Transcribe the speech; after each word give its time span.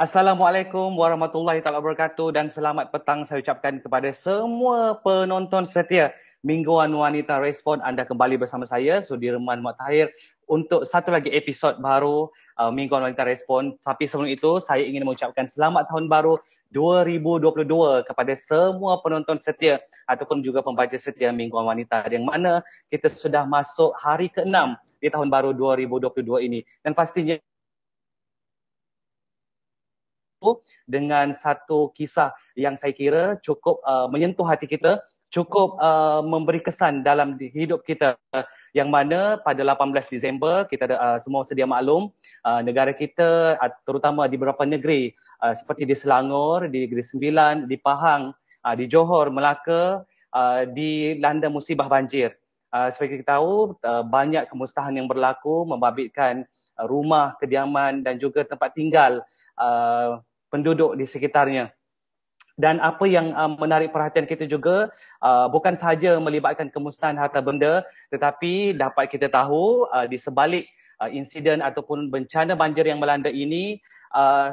Assalamualaikum 0.00 0.96
warahmatullahi 0.96 1.60
taala 1.60 1.76
wabarakatuh 1.76 2.32
dan 2.32 2.48
selamat 2.48 2.88
petang 2.88 3.28
saya 3.28 3.44
ucapkan 3.44 3.84
kepada 3.84 4.08
semua 4.16 4.96
penonton 5.04 5.68
setia 5.68 6.16
Mingguan 6.40 6.88
Wanita 6.88 7.36
Respon 7.36 7.84
anda 7.84 8.08
kembali 8.08 8.40
bersama 8.40 8.64
saya 8.64 9.04
Sudirman 9.04 9.60
Muathahir 9.60 10.08
untuk 10.48 10.88
satu 10.88 11.12
lagi 11.12 11.28
episod 11.36 11.76
baru 11.84 12.32
uh, 12.56 12.72
Mingguan 12.72 13.04
Wanita 13.04 13.28
Respon. 13.28 13.76
Tapi 13.84 14.08
sebelum 14.08 14.32
itu 14.32 14.56
saya 14.64 14.80
ingin 14.88 15.04
mengucapkan 15.04 15.44
selamat 15.44 15.92
tahun 15.92 16.08
baru 16.08 16.40
2022 16.72 17.68
kepada 18.08 18.32
semua 18.40 19.04
penonton 19.04 19.36
setia 19.36 19.84
ataupun 20.08 20.40
juga 20.40 20.64
pembaca 20.64 20.96
setia 20.96 21.28
Mingguan 21.28 21.68
Wanita 21.68 22.08
yang 22.08 22.24
mana 22.24 22.64
kita 22.88 23.12
sudah 23.12 23.44
masuk 23.44 23.92
hari 24.00 24.32
ke-6 24.32 24.80
di 24.96 25.12
tahun 25.12 25.28
baru 25.28 25.52
2022 25.52 26.48
ini 26.48 26.64
dan 26.80 26.96
pastinya 26.96 27.36
dengan 30.88 31.32
satu 31.36 31.92
kisah 31.92 32.32
yang 32.56 32.74
saya 32.74 32.92
kira 32.96 33.36
cukup 33.44 33.80
uh, 33.84 34.08
menyentuh 34.08 34.44
hati 34.44 34.64
kita, 34.64 35.00
cukup 35.30 35.78
uh, 35.78 36.20
memberi 36.26 36.58
kesan 36.60 37.06
dalam 37.06 37.38
hidup 37.38 37.86
kita 37.86 38.18
yang 38.74 38.90
mana 38.90 39.38
pada 39.42 39.62
18 39.62 40.10
Disember 40.10 40.66
kita 40.66 40.90
uh, 40.90 41.18
semua 41.22 41.46
sedia 41.46 41.66
maklum 41.66 42.10
uh, 42.42 42.60
negara 42.62 42.90
kita 42.90 43.54
uh, 43.58 43.70
terutama 43.86 44.26
di 44.26 44.34
beberapa 44.34 44.66
negeri 44.66 45.14
uh, 45.42 45.54
seperti 45.54 45.86
di 45.86 45.94
Selangor, 45.94 46.66
di 46.66 46.86
Negeri 46.86 47.02
Sembilan, 47.02 47.54
di 47.70 47.78
Pahang, 47.78 48.34
uh, 48.66 48.74
di 48.74 48.90
Johor, 48.90 49.30
Melaka 49.30 50.02
uh, 50.34 50.62
dilanda 50.66 51.46
musibah 51.46 51.86
banjir. 51.86 52.34
Uh, 52.70 52.86
seperti 52.90 53.22
kita 53.22 53.38
tahu 53.38 53.74
uh, 53.82 54.06
banyak 54.06 54.46
kemusnahan 54.46 54.94
yang 54.94 55.10
berlaku 55.10 55.66
membabitkan 55.66 56.46
uh, 56.78 56.86
rumah, 56.86 57.34
kediaman 57.42 58.06
dan 58.06 58.18
juga 58.18 58.46
tempat 58.46 58.74
tinggal 58.78 59.26
uh, 59.58 60.22
penduduk 60.50 60.98
di 60.98 61.06
sekitarnya. 61.06 61.72
Dan 62.60 62.76
apa 62.84 63.08
yang 63.08 63.32
uh, 63.32 63.56
menarik 63.56 63.88
perhatian 63.88 64.28
kita 64.28 64.44
juga 64.44 64.92
uh, 65.24 65.48
bukan 65.48 65.72
sahaja 65.80 66.20
melibatkan 66.20 66.68
kemusnahan 66.68 67.16
harta 67.16 67.40
benda 67.40 67.80
tetapi 68.12 68.76
dapat 68.76 69.08
kita 69.08 69.32
tahu 69.32 69.88
uh, 69.88 70.04
di 70.04 70.20
sebalik 70.20 70.68
uh, 71.00 71.08
insiden 71.08 71.64
ataupun 71.64 72.12
bencana 72.12 72.52
banjir 72.52 72.84
yang 72.84 73.00
melanda 73.00 73.32
ini 73.32 73.80
uh, 74.12 74.52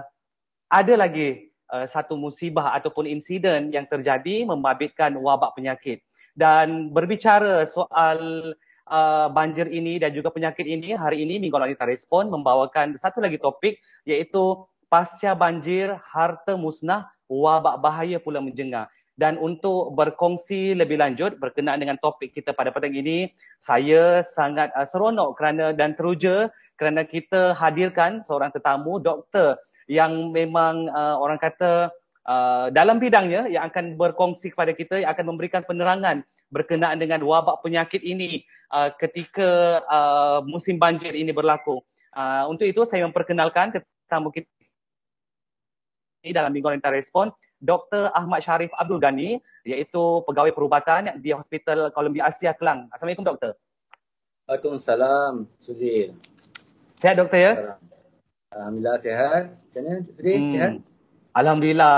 ada 0.72 0.94
lagi 0.96 1.52
uh, 1.72 1.84
satu 1.84 2.16
musibah 2.16 2.72
ataupun 2.80 3.04
insiden 3.08 3.76
yang 3.76 3.84
terjadi 3.84 4.48
membabitkan 4.48 5.16
wabak 5.20 5.56
penyakit. 5.60 6.00
Dan 6.38 6.94
berbicara 6.94 7.66
soal 7.66 8.54
uh, 8.88 9.28
banjir 9.34 9.68
ini 9.68 10.00
dan 10.00 10.14
juga 10.14 10.30
penyakit 10.30 10.64
ini 10.64 10.94
hari 10.96 11.26
ini 11.26 11.42
Minggu 11.42 11.58
Wanita 11.58 11.84
Respon 11.90 12.30
membawakan 12.30 12.96
satu 12.96 13.20
lagi 13.20 13.42
topik 13.42 13.82
iaitu 14.06 14.64
pasca 14.88 15.36
banjir, 15.36 15.96
harta 16.04 16.56
musnah, 16.56 17.12
wabak 17.28 17.80
bahaya 17.84 18.18
pula 18.20 18.40
menjengah. 18.40 18.88
Dan 19.18 19.42
untuk 19.42 19.98
berkongsi 19.98 20.78
lebih 20.78 21.02
lanjut 21.02 21.42
berkenaan 21.42 21.82
dengan 21.82 21.98
topik 21.98 22.38
kita 22.38 22.54
pada 22.54 22.70
petang 22.70 22.94
ini, 22.94 23.34
saya 23.58 24.22
sangat 24.22 24.70
uh, 24.78 24.86
seronok 24.86 25.34
kerana 25.34 25.74
dan 25.74 25.98
teruja 25.98 26.54
kerana 26.78 27.02
kita 27.02 27.58
hadirkan 27.58 28.22
seorang 28.22 28.54
tetamu, 28.54 29.02
doktor 29.02 29.58
yang 29.90 30.30
memang 30.30 30.86
uh, 30.94 31.18
orang 31.18 31.42
kata 31.42 31.90
uh, 32.30 32.70
dalam 32.70 33.02
bidangnya 33.02 33.50
yang 33.50 33.66
akan 33.66 33.98
berkongsi 33.98 34.54
kepada 34.54 34.78
kita, 34.78 35.02
yang 35.02 35.10
akan 35.10 35.34
memberikan 35.34 35.66
penerangan 35.66 36.22
berkenaan 36.54 37.02
dengan 37.02 37.26
wabak 37.26 37.66
penyakit 37.66 38.06
ini 38.06 38.46
uh, 38.70 38.94
ketika 39.02 39.82
uh, 39.90 40.40
musim 40.46 40.78
banjir 40.78 41.18
ini 41.18 41.34
berlaku. 41.34 41.82
Uh, 42.14 42.46
untuk 42.54 42.70
itu 42.70 42.86
saya 42.86 43.02
memperkenalkan 43.10 43.74
tetamu 43.74 44.30
kita 44.30 44.46
dalam 46.26 46.50
Minggu 46.50 46.74
Wanita 46.74 46.90
Respon, 46.90 47.30
Dr. 47.62 48.10
Ahmad 48.14 48.42
Sharif 48.42 48.74
Abdul 48.78 49.02
Ghani 49.02 49.38
iaitu 49.66 50.26
pegawai 50.26 50.54
perubatan 50.54 51.22
di 51.22 51.34
Hospital 51.34 51.90
Columbia 51.94 52.30
Asia 52.30 52.54
Kelang. 52.54 52.90
Assalamualaikum 52.94 53.26
doktor. 53.26 53.54
Waalaikumsalam 54.48 55.46
Suzil. 55.60 56.16
Sehat 56.98 57.20
doktor 57.20 57.40
ya? 57.40 57.54
Alhamdulillah 58.54 58.98
sehat. 59.02 59.44
Macam 59.54 59.82
mana 59.84 60.00
Suzil? 60.06 60.38
Hmm. 60.38 60.54
Sehat? 60.56 60.74
Alhamdulillah. 61.38 61.98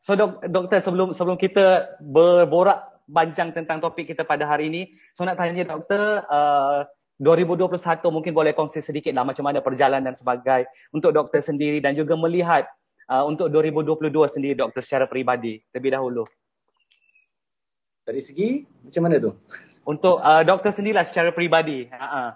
So 0.00 0.16
dok, 0.16 0.40
doktor 0.48 0.80
sebelum 0.80 1.12
sebelum 1.12 1.36
kita 1.36 1.98
berborak 2.00 3.04
panjang 3.10 3.52
tentang 3.52 3.82
topik 3.82 4.08
kita 4.08 4.24
pada 4.24 4.48
hari 4.48 4.72
ini, 4.72 4.82
so 5.12 5.26
nak 5.26 5.36
tanya 5.36 5.66
doktor 5.66 6.24
uh, 6.30 6.88
2021 7.20 7.76
mungkin 8.08 8.32
boleh 8.32 8.56
kongsi 8.56 8.80
sedikit 8.80 9.12
lah 9.12 9.28
macam 9.28 9.44
mana 9.44 9.60
perjalanan 9.60 10.16
sebagai 10.16 10.64
untuk 10.88 11.12
doktor 11.12 11.44
sendiri 11.44 11.84
dan 11.84 11.92
juga 11.92 12.16
melihat 12.16 12.64
uh, 13.10 13.24
untuk 13.26 13.50
2022 13.50 14.14
sendiri 14.30 14.54
doktor 14.54 14.80
secara 14.80 15.10
peribadi 15.10 15.58
terlebih 15.74 15.98
dahulu? 15.98 16.24
Dari 18.06 18.22
segi 18.22 18.62
macam 18.86 19.02
mana 19.10 19.18
tu? 19.18 19.34
Untuk 19.82 20.22
uh, 20.22 20.46
doktor 20.46 20.70
sendirilah 20.70 21.02
secara 21.02 21.34
peribadi. 21.34 21.90
Uh-huh. 21.90 22.30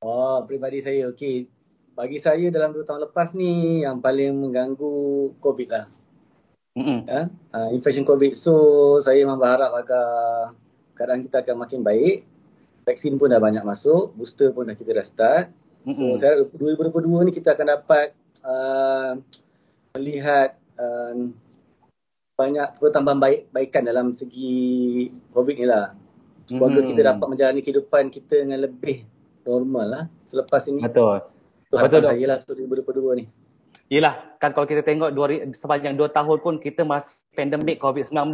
Oh, 0.00 0.38
peribadi 0.48 0.80
saya. 0.80 1.12
Okey. 1.12 1.44
Bagi 1.92 2.16
saya 2.16 2.48
dalam 2.48 2.72
2 2.72 2.88
tahun 2.88 3.00
lepas 3.10 3.36
ni 3.36 3.84
yang 3.84 4.00
paling 4.00 4.32
mengganggu 4.32 5.36
COVID 5.44 5.68
lah. 5.68 5.86
Mm-hmm. 6.78 6.98
Uh, 7.04 7.26
uh, 7.52 7.68
infection 7.76 8.08
COVID. 8.08 8.32
So, 8.38 8.54
saya 9.04 9.20
memang 9.20 9.36
berharap 9.36 9.76
agar 9.76 10.06
keadaan 10.96 11.26
kita 11.28 11.44
akan 11.44 11.56
makin 11.66 11.84
baik. 11.84 12.24
Vaksin 12.88 13.20
pun 13.20 13.28
dah 13.28 13.42
banyak 13.42 13.60
masuk. 13.66 14.16
Booster 14.16 14.54
pun 14.56 14.72
dah 14.72 14.76
kita 14.78 14.96
dah 14.96 15.04
start. 15.04 15.46
Mm-hmm. 15.84 16.16
So, 16.16 16.20
saya 16.22 16.40
2022 16.48 17.28
ni 17.28 17.32
kita 17.36 17.52
akan 17.52 17.66
dapat 17.68 18.16
uh, 18.46 19.20
melihat 19.96 20.56
uh, 20.78 21.30
banyak 22.38 22.68
pertambahan 22.80 23.20
baik 23.20 23.40
baikan 23.52 23.84
dalam 23.84 24.16
segi 24.16 25.08
COVID 25.36 25.56
ni 25.60 25.66
lah. 25.68 25.92
Semoga 26.48 26.82
hmm. 26.82 26.88
kita 26.88 27.00
dapat 27.14 27.26
menjalani 27.30 27.60
kehidupan 27.62 28.10
kita 28.10 28.42
dengan 28.42 28.64
lebih 28.66 29.06
normal 29.44 29.86
lah 29.86 30.04
selepas 30.26 30.66
ini. 30.66 30.82
Betul. 30.82 31.20
Itu 31.70 31.78
Betul 31.78 32.02
saya 32.02 32.24
lah 32.26 32.36
untuk 32.42 32.56
2022 32.58 33.20
ni. 33.22 33.24
Yelah, 33.90 34.38
kan 34.38 34.54
kalau 34.54 34.70
kita 34.70 34.86
tengok 34.86 35.10
dua, 35.10 35.50
sepanjang 35.50 35.98
dua 35.98 36.06
tahun 36.06 36.38
pun 36.38 36.62
kita 36.62 36.86
masih 36.86 37.26
pandemik 37.34 37.82
COVID-19. 37.82 38.30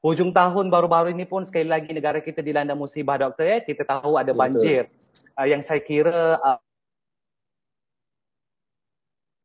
Hujung 0.00 0.32
tahun 0.32 0.72
baru-baru 0.72 1.12
ini 1.12 1.28
pun 1.28 1.44
sekali 1.44 1.68
lagi 1.68 1.92
negara 1.92 2.16
kita 2.16 2.40
dilanda 2.40 2.72
musibah 2.72 3.20
doktor 3.20 3.44
ya. 3.44 3.58
Kita 3.60 3.84
tahu 3.84 4.16
ada 4.16 4.32
banjir. 4.32 4.88
Uh, 5.36 5.44
yang 5.44 5.60
saya 5.60 5.84
kira 5.84 6.40
uh, 6.40 6.56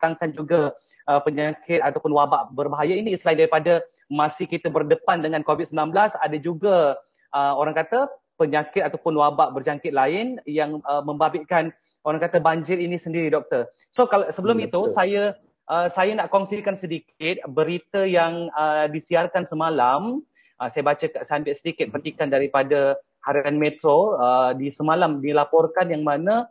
datangkan 0.02 0.34
juga 0.34 0.74
uh, 1.06 1.22
penyakit 1.22 1.78
ataupun 1.86 2.10
wabak 2.18 2.50
berbahaya 2.58 2.98
ini 2.98 3.14
selain 3.14 3.46
daripada 3.46 3.86
masih 4.10 4.50
kita 4.50 4.74
berdepan 4.74 5.22
dengan 5.22 5.46
COVID-19 5.46 5.94
ada 5.94 6.38
juga 6.42 6.98
uh, 7.38 7.54
orang 7.54 7.78
kata 7.78 8.10
penyakit 8.42 8.82
ataupun 8.82 9.14
wabak 9.14 9.54
berjangkit 9.54 9.94
lain 9.94 10.42
yang 10.50 10.82
uh, 10.90 11.06
membabitkan 11.06 11.70
orang 12.02 12.18
kata 12.18 12.42
banjir 12.42 12.82
ini 12.82 12.98
sendiri 12.98 13.30
doktor. 13.30 13.70
So 13.94 14.10
kalau 14.10 14.26
sebelum 14.34 14.58
ya, 14.58 14.66
itu 14.66 14.90
betul. 14.90 14.98
saya 14.98 15.24
uh, 15.70 15.86
saya 15.86 16.18
nak 16.18 16.34
kongsikan 16.34 16.74
sedikit 16.74 17.46
berita 17.54 18.10
yang 18.10 18.50
uh, 18.58 18.90
disiarkan 18.90 19.46
semalam. 19.46 20.26
Uh, 20.58 20.70
saya 20.74 20.82
baca 20.82 21.06
saya 21.06 21.46
ambil 21.46 21.54
sedikit 21.54 21.94
petikan 21.94 22.34
daripada 22.34 22.98
Harian 23.22 23.62
Metro 23.62 24.18
uh, 24.18 24.58
di 24.58 24.74
semalam 24.74 25.22
dilaporkan 25.22 25.94
yang 25.94 26.02
mana 26.02 26.50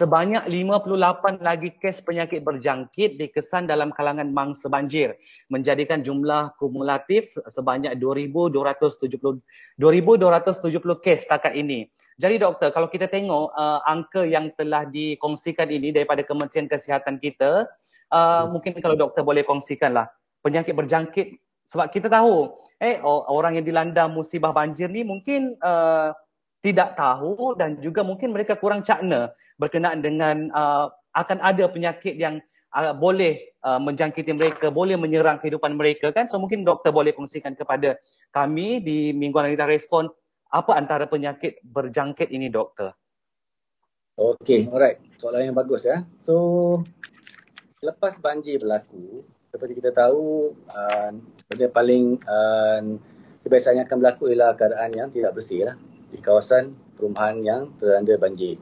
sebanyak 0.00 0.48
58 0.48 1.44
lagi 1.44 1.76
kes 1.76 2.00
penyakit 2.00 2.40
berjangkit 2.40 3.20
dikesan 3.20 3.68
dalam 3.68 3.92
kalangan 3.92 4.32
mangsa 4.32 4.72
banjir 4.72 5.12
menjadikan 5.52 6.00
jumlah 6.00 6.56
kumulatif 6.56 7.36
sebanyak 7.44 8.00
2270 8.00 9.44
2270 9.76 11.04
kes 11.04 11.28
setakat 11.28 11.52
ini. 11.52 11.84
Jadi 12.16 12.40
doktor 12.40 12.72
kalau 12.72 12.88
kita 12.88 13.12
tengok 13.12 13.52
uh, 13.52 13.84
angka 13.84 14.24
yang 14.24 14.48
telah 14.56 14.88
dikongsikan 14.88 15.68
ini 15.68 15.92
daripada 15.92 16.24
Kementerian 16.24 16.64
Kesihatan 16.64 17.20
kita 17.20 17.68
uh, 18.08 18.16
hmm. 18.16 18.56
mungkin 18.56 18.72
kalau 18.80 18.96
doktor 18.96 19.20
boleh 19.20 19.44
kongsikanlah 19.44 20.08
penyakit 20.40 20.72
berjangkit 20.72 21.36
sebab 21.68 21.92
kita 21.92 22.08
tahu 22.08 22.56
eh 22.80 22.96
orang 23.04 23.60
yang 23.60 23.64
dilanda 23.68 24.08
musibah 24.08 24.56
banjir 24.56 24.88
ni 24.88 25.04
mungkin 25.04 25.60
uh, 25.60 26.16
tidak 26.60 26.96
tahu 26.96 27.56
dan 27.56 27.80
juga 27.80 28.04
mungkin 28.04 28.36
mereka 28.36 28.56
kurang 28.56 28.84
cakna 28.84 29.32
berkenaan 29.56 30.04
dengan 30.04 30.52
uh, 30.52 30.92
akan 31.16 31.40
ada 31.40 31.64
penyakit 31.72 32.20
yang 32.20 32.38
uh, 32.76 32.92
boleh 32.92 33.56
uh, 33.64 33.80
menjangkiti 33.80 34.36
mereka, 34.36 34.68
boleh 34.68 35.00
menyerang 35.00 35.40
kehidupan 35.40 35.72
mereka 35.74 36.12
kan. 36.12 36.28
So 36.28 36.36
mungkin 36.36 36.62
doktor 36.62 36.92
boleh 36.92 37.16
kongsikan 37.16 37.56
kepada 37.56 37.96
kami 38.30 38.84
di 38.84 39.16
Mingguan 39.16 39.48
Wanita 39.48 39.64
Respon 39.64 40.12
apa 40.52 40.76
antara 40.76 41.08
penyakit 41.08 41.64
berjangkit 41.64 42.28
ini 42.28 42.52
doktor? 42.52 42.92
Okay, 44.20 44.68
alright. 44.68 45.00
Soalan 45.16 45.48
yang 45.48 45.56
bagus 45.56 45.88
ya. 45.88 46.04
So 46.20 46.84
lepas 47.80 48.20
banjir 48.20 48.60
berlaku, 48.60 49.24
seperti 49.48 49.80
kita 49.80 49.96
tahu, 49.96 50.52
uh, 50.68 51.10
benda 51.48 51.72
paling 51.72 52.20
uh, 52.28 53.00
kebiasaan 53.48 53.80
yang 53.80 53.88
akan 53.88 53.98
berlaku 54.04 54.28
ialah 54.28 54.52
keadaan 54.52 54.92
yang 54.92 55.08
tidak 55.08 55.32
bersih 55.32 55.72
lah 55.72 55.80
kawasan 56.20 56.76
perumahan 56.96 57.40
yang 57.40 57.62
teranda 57.80 58.14
banjir. 58.20 58.60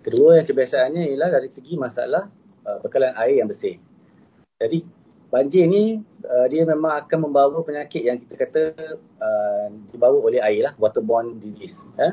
Kedua 0.00 0.40
yang 0.40 0.46
kebiasaannya 0.48 1.12
ialah 1.12 1.28
dari 1.28 1.48
segi 1.52 1.76
masalah 1.76 2.30
uh, 2.64 2.78
bekalan 2.80 3.12
air 3.20 3.42
yang 3.42 3.50
bersih. 3.50 3.76
Jadi 4.56 4.86
banjir 5.30 5.68
ni 5.68 6.00
uh, 6.24 6.46
dia 6.48 6.64
memang 6.64 7.04
akan 7.04 7.18
membawa 7.28 7.60
penyakit 7.62 8.02
yang 8.02 8.16
kita 8.18 8.34
kata 8.34 8.62
uh, 9.20 9.66
dibawa 9.92 10.18
oleh 10.24 10.40
air 10.40 10.70
lah, 10.70 10.74
waterborne 10.80 11.36
disease. 11.38 11.84
Eh? 12.00 12.12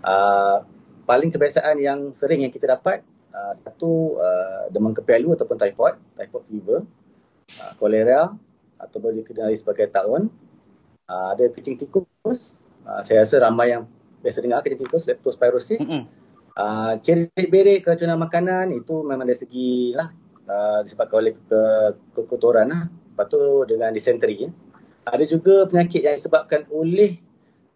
Uh, 0.00 0.64
paling 1.04 1.28
kebiasaan 1.28 1.76
yang 1.82 2.14
sering 2.16 2.46
yang 2.46 2.52
kita 2.54 2.70
dapat 2.70 3.04
uh, 3.34 3.52
satu 3.52 4.16
uh, 4.16 4.70
demam 4.72 4.94
kepelu 4.96 5.36
ataupun 5.36 5.58
typhoid, 5.58 5.98
typhoid 6.16 6.44
fever, 6.48 6.78
uh, 7.60 7.72
kolera 7.76 8.32
ataupun 8.80 9.20
dikenali 9.20 9.58
sebagai 9.58 9.92
taun, 9.92 10.32
uh, 11.10 11.26
ada 11.36 11.50
kecing 11.52 11.76
tikus. 11.76 12.56
Uh, 12.86 13.00
saya 13.04 13.22
rasa 13.22 13.36
ramai 13.44 13.72
yang 13.72 13.84
biasa 14.20 14.44
dengar 14.44 14.64
tikus, 14.64 15.08
leptospirosis. 15.08 15.80
Mm-hmm. 15.80 16.02
Uh, 16.58 16.92
cerit-berit 17.00 17.86
keracunan 17.86 18.20
makanan 18.20 18.74
itu 18.74 19.00
memang 19.06 19.24
dari 19.24 19.38
segi 19.38 19.96
lah 19.96 20.12
uh, 20.50 20.84
disebabkan 20.84 21.16
oleh 21.24 21.34
ke, 21.48 21.62
kekotoran 22.16 22.68
lah. 22.68 22.82
Lepas 22.90 23.26
tu 23.32 23.40
dengan 23.64 23.90
dysentery. 23.94 24.48
Ya. 24.48 24.50
Ada 25.08 25.24
juga 25.24 25.64
penyakit 25.70 26.04
yang 26.04 26.16
disebabkan 26.20 26.68
oleh 26.68 27.16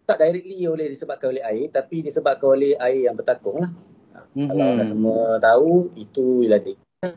tak 0.04 0.20
directly 0.20 0.68
oleh 0.68 0.92
disebabkan 0.92 1.32
oleh 1.32 1.42
air 1.48 1.72
tapi 1.72 2.04
disebabkan 2.04 2.60
oleh 2.60 2.76
air 2.76 3.08
yang 3.08 3.16
bertakung 3.16 3.64
lah. 3.64 3.72
Mm-hmm. 4.34 4.48
Kalau 4.50 4.66
dah 4.76 4.86
semua 4.86 5.20
tahu 5.40 5.72
itu 5.96 6.44
ialah 6.44 6.60
dengue. 6.60 7.10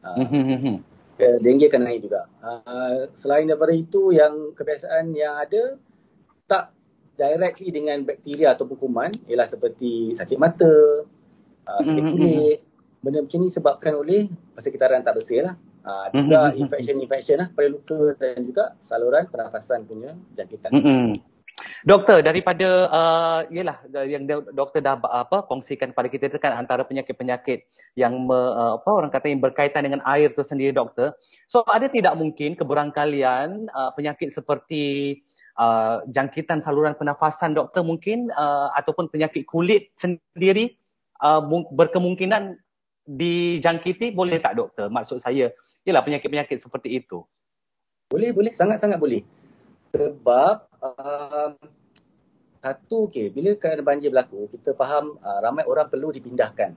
Uh, 0.00 0.16
mm-hmm. 0.24 0.76
Dengue 1.20 1.68
akan 1.68 1.82
naik 1.84 2.00
juga. 2.08 2.32
Uh, 2.40 3.04
selain 3.12 3.44
daripada 3.44 3.76
itu 3.76 4.08
yang 4.16 4.56
kebiasaan 4.56 5.12
yang 5.12 5.36
ada 5.36 5.76
tak 6.48 6.72
directly 7.20 7.68
dengan 7.68 8.00
bakteria 8.08 8.56
ataupun 8.56 8.80
kuman 8.80 9.12
ialah 9.28 9.44
seperti 9.44 10.16
sakit 10.16 10.40
mata, 10.40 11.04
uh, 11.68 11.80
sakit 11.84 12.00
mm-hmm. 12.00 12.16
kulit. 12.16 12.58
Mm-hmm. 12.64 13.04
Benda 13.04 13.18
macam 13.24 13.38
ni 13.40 13.46
disebabkan 13.52 13.92
oleh 13.96 14.22
persekitaran 14.56 15.04
tak 15.04 15.20
bersih 15.20 15.44
lah. 15.44 15.54
Uh, 15.80 16.08
juga 16.12 16.48
mm-hmm. 16.48 16.60
infection-infection 16.64 17.36
lah 17.40 17.48
pada 17.52 17.68
luka 17.72 18.00
dan 18.20 18.44
juga 18.44 18.64
saluran 18.80 19.28
pernafasan 19.28 19.84
punya 19.84 20.16
jangkitan. 20.36 20.72
Mm-hmm. 20.72 21.08
Doktor 21.84 22.24
daripada 22.24 22.88
uh, 22.88 23.40
yalah 23.52 23.84
yang 24.08 24.24
doktor 24.52 24.80
dah 24.80 24.96
apa 24.96 25.44
kongsikan 25.44 25.92
pada 25.92 26.08
kita 26.08 26.32
itu 26.32 26.40
kan 26.40 26.56
antara 26.56 26.84
penyakit-penyakit 26.88 27.68
yang 28.00 28.16
me, 28.16 28.36
uh, 28.36 28.80
apa 28.80 28.90
orang 28.92 29.12
kata 29.12 29.28
yang 29.28 29.44
berkaitan 29.44 29.84
dengan 29.84 30.00
air 30.08 30.32
tu 30.32 30.40
sendiri 30.40 30.72
doktor. 30.72 31.16
So 31.44 31.64
ada 31.68 31.88
tidak 31.88 32.16
mungkin 32.16 32.56
keberangkalian 32.56 33.68
uh, 33.72 33.90
penyakit 33.92 34.32
seperti 34.32 35.20
uh, 35.60 36.00
jangkitan 36.08 36.64
saluran 36.64 36.96
pernafasan 36.96 37.52
doktor 37.52 37.84
mungkin 37.84 38.32
uh, 38.32 38.72
ataupun 38.80 39.12
penyakit 39.12 39.44
kulit 39.44 39.92
sendiri 39.92 40.80
uh, 41.20 41.44
berkemungkinan 41.76 42.56
dijangkiti 43.04 44.16
boleh 44.16 44.40
tak 44.40 44.56
doktor? 44.56 44.88
Maksud 44.88 45.20
saya 45.20 45.52
ialah 45.84 46.00
penyakit-penyakit 46.00 46.56
seperti 46.56 46.96
itu. 46.96 47.20
Boleh 48.08 48.32
boleh 48.32 48.56
sangat-sangat 48.56 48.96
boleh. 48.96 49.22
Sebab 49.92 50.56
uh, 50.80 51.50
satu 52.60 53.08
okay, 53.08 53.32
bila 53.32 53.56
kerana 53.56 53.80
banjir 53.80 54.12
berlaku, 54.12 54.48
kita 54.52 54.76
faham 54.76 55.16
uh, 55.20 55.38
ramai 55.40 55.64
orang 55.64 55.88
perlu 55.88 56.12
dipindahkan. 56.12 56.76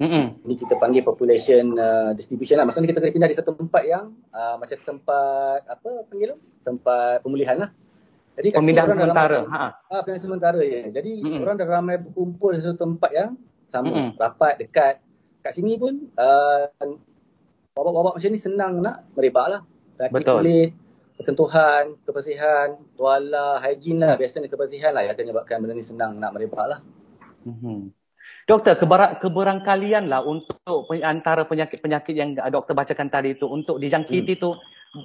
Mm-hmm. 0.00 0.48
Ini 0.48 0.54
kita 0.56 0.74
panggil 0.80 1.04
population 1.04 1.76
uh, 1.76 2.16
distribution 2.16 2.56
lah. 2.56 2.64
Maksudnya 2.64 2.88
kita 2.88 3.04
kena 3.04 3.12
pindah 3.12 3.30
di 3.30 3.36
satu 3.36 3.52
tempat 3.52 3.84
yang 3.84 4.16
uh, 4.32 4.56
macam 4.56 4.80
tempat 4.80 5.60
apa 5.68 5.90
panggil 6.08 6.40
Tempat 6.64 7.20
pemulihan 7.20 7.60
lah. 7.60 7.70
Jadi 8.40 8.48
pemindahan 8.56 8.88
sementara. 8.96 9.38
Ha. 9.44 9.64
Ah, 9.92 10.00
pemindahan 10.00 10.24
sementara 10.24 10.60
ya. 10.64 10.88
Jadi 10.88 11.20
mm-hmm. 11.20 11.42
orang 11.44 11.56
dah 11.60 11.68
ramai 11.68 11.96
berkumpul 12.00 12.56
di 12.56 12.64
satu 12.64 12.80
tempat 12.80 13.10
yang 13.12 13.30
sama, 13.68 13.92
mm-hmm. 13.92 14.10
rapat, 14.16 14.54
dekat. 14.56 14.94
Kat 15.44 15.52
sini 15.52 15.76
pun 15.76 16.08
uh, 16.16 16.64
babak-babak 17.76 18.16
macam 18.16 18.30
ni 18.32 18.40
senang 18.40 18.80
nak 18.80 19.04
merebak 19.12 19.46
lah. 19.46 19.60
Betul. 20.08 20.40
Kulit, 20.40 20.70
kesentuhan, 21.20 22.00
kebersihan, 22.08 22.80
tuala, 22.96 23.60
hygiene 23.60 24.00
lah. 24.00 24.16
Biasanya 24.16 24.48
kebersihan 24.48 24.96
lah 24.96 25.04
yang 25.04 25.12
akan 25.12 25.24
menyebabkan 25.28 25.60
benda 25.60 25.76
ni 25.76 25.84
senang 25.84 26.16
nak 26.16 26.32
merebak 26.32 26.64
lah. 26.64 26.80
Mm-hmm. 27.44 27.92
Doktor, 28.48 28.74
keber- 28.80 29.16
keberangkalian 29.20 30.08
lah 30.08 30.24
untuk 30.24 30.88
antara 31.04 31.44
penyakit-penyakit 31.44 32.14
yang 32.16 32.36
doktor 32.50 32.72
bacakan 32.72 33.12
tadi 33.12 33.36
itu 33.36 33.46
untuk 33.46 33.78
dijangkiti 33.78 34.34
hmm. 34.36 34.42
tu 34.42 34.50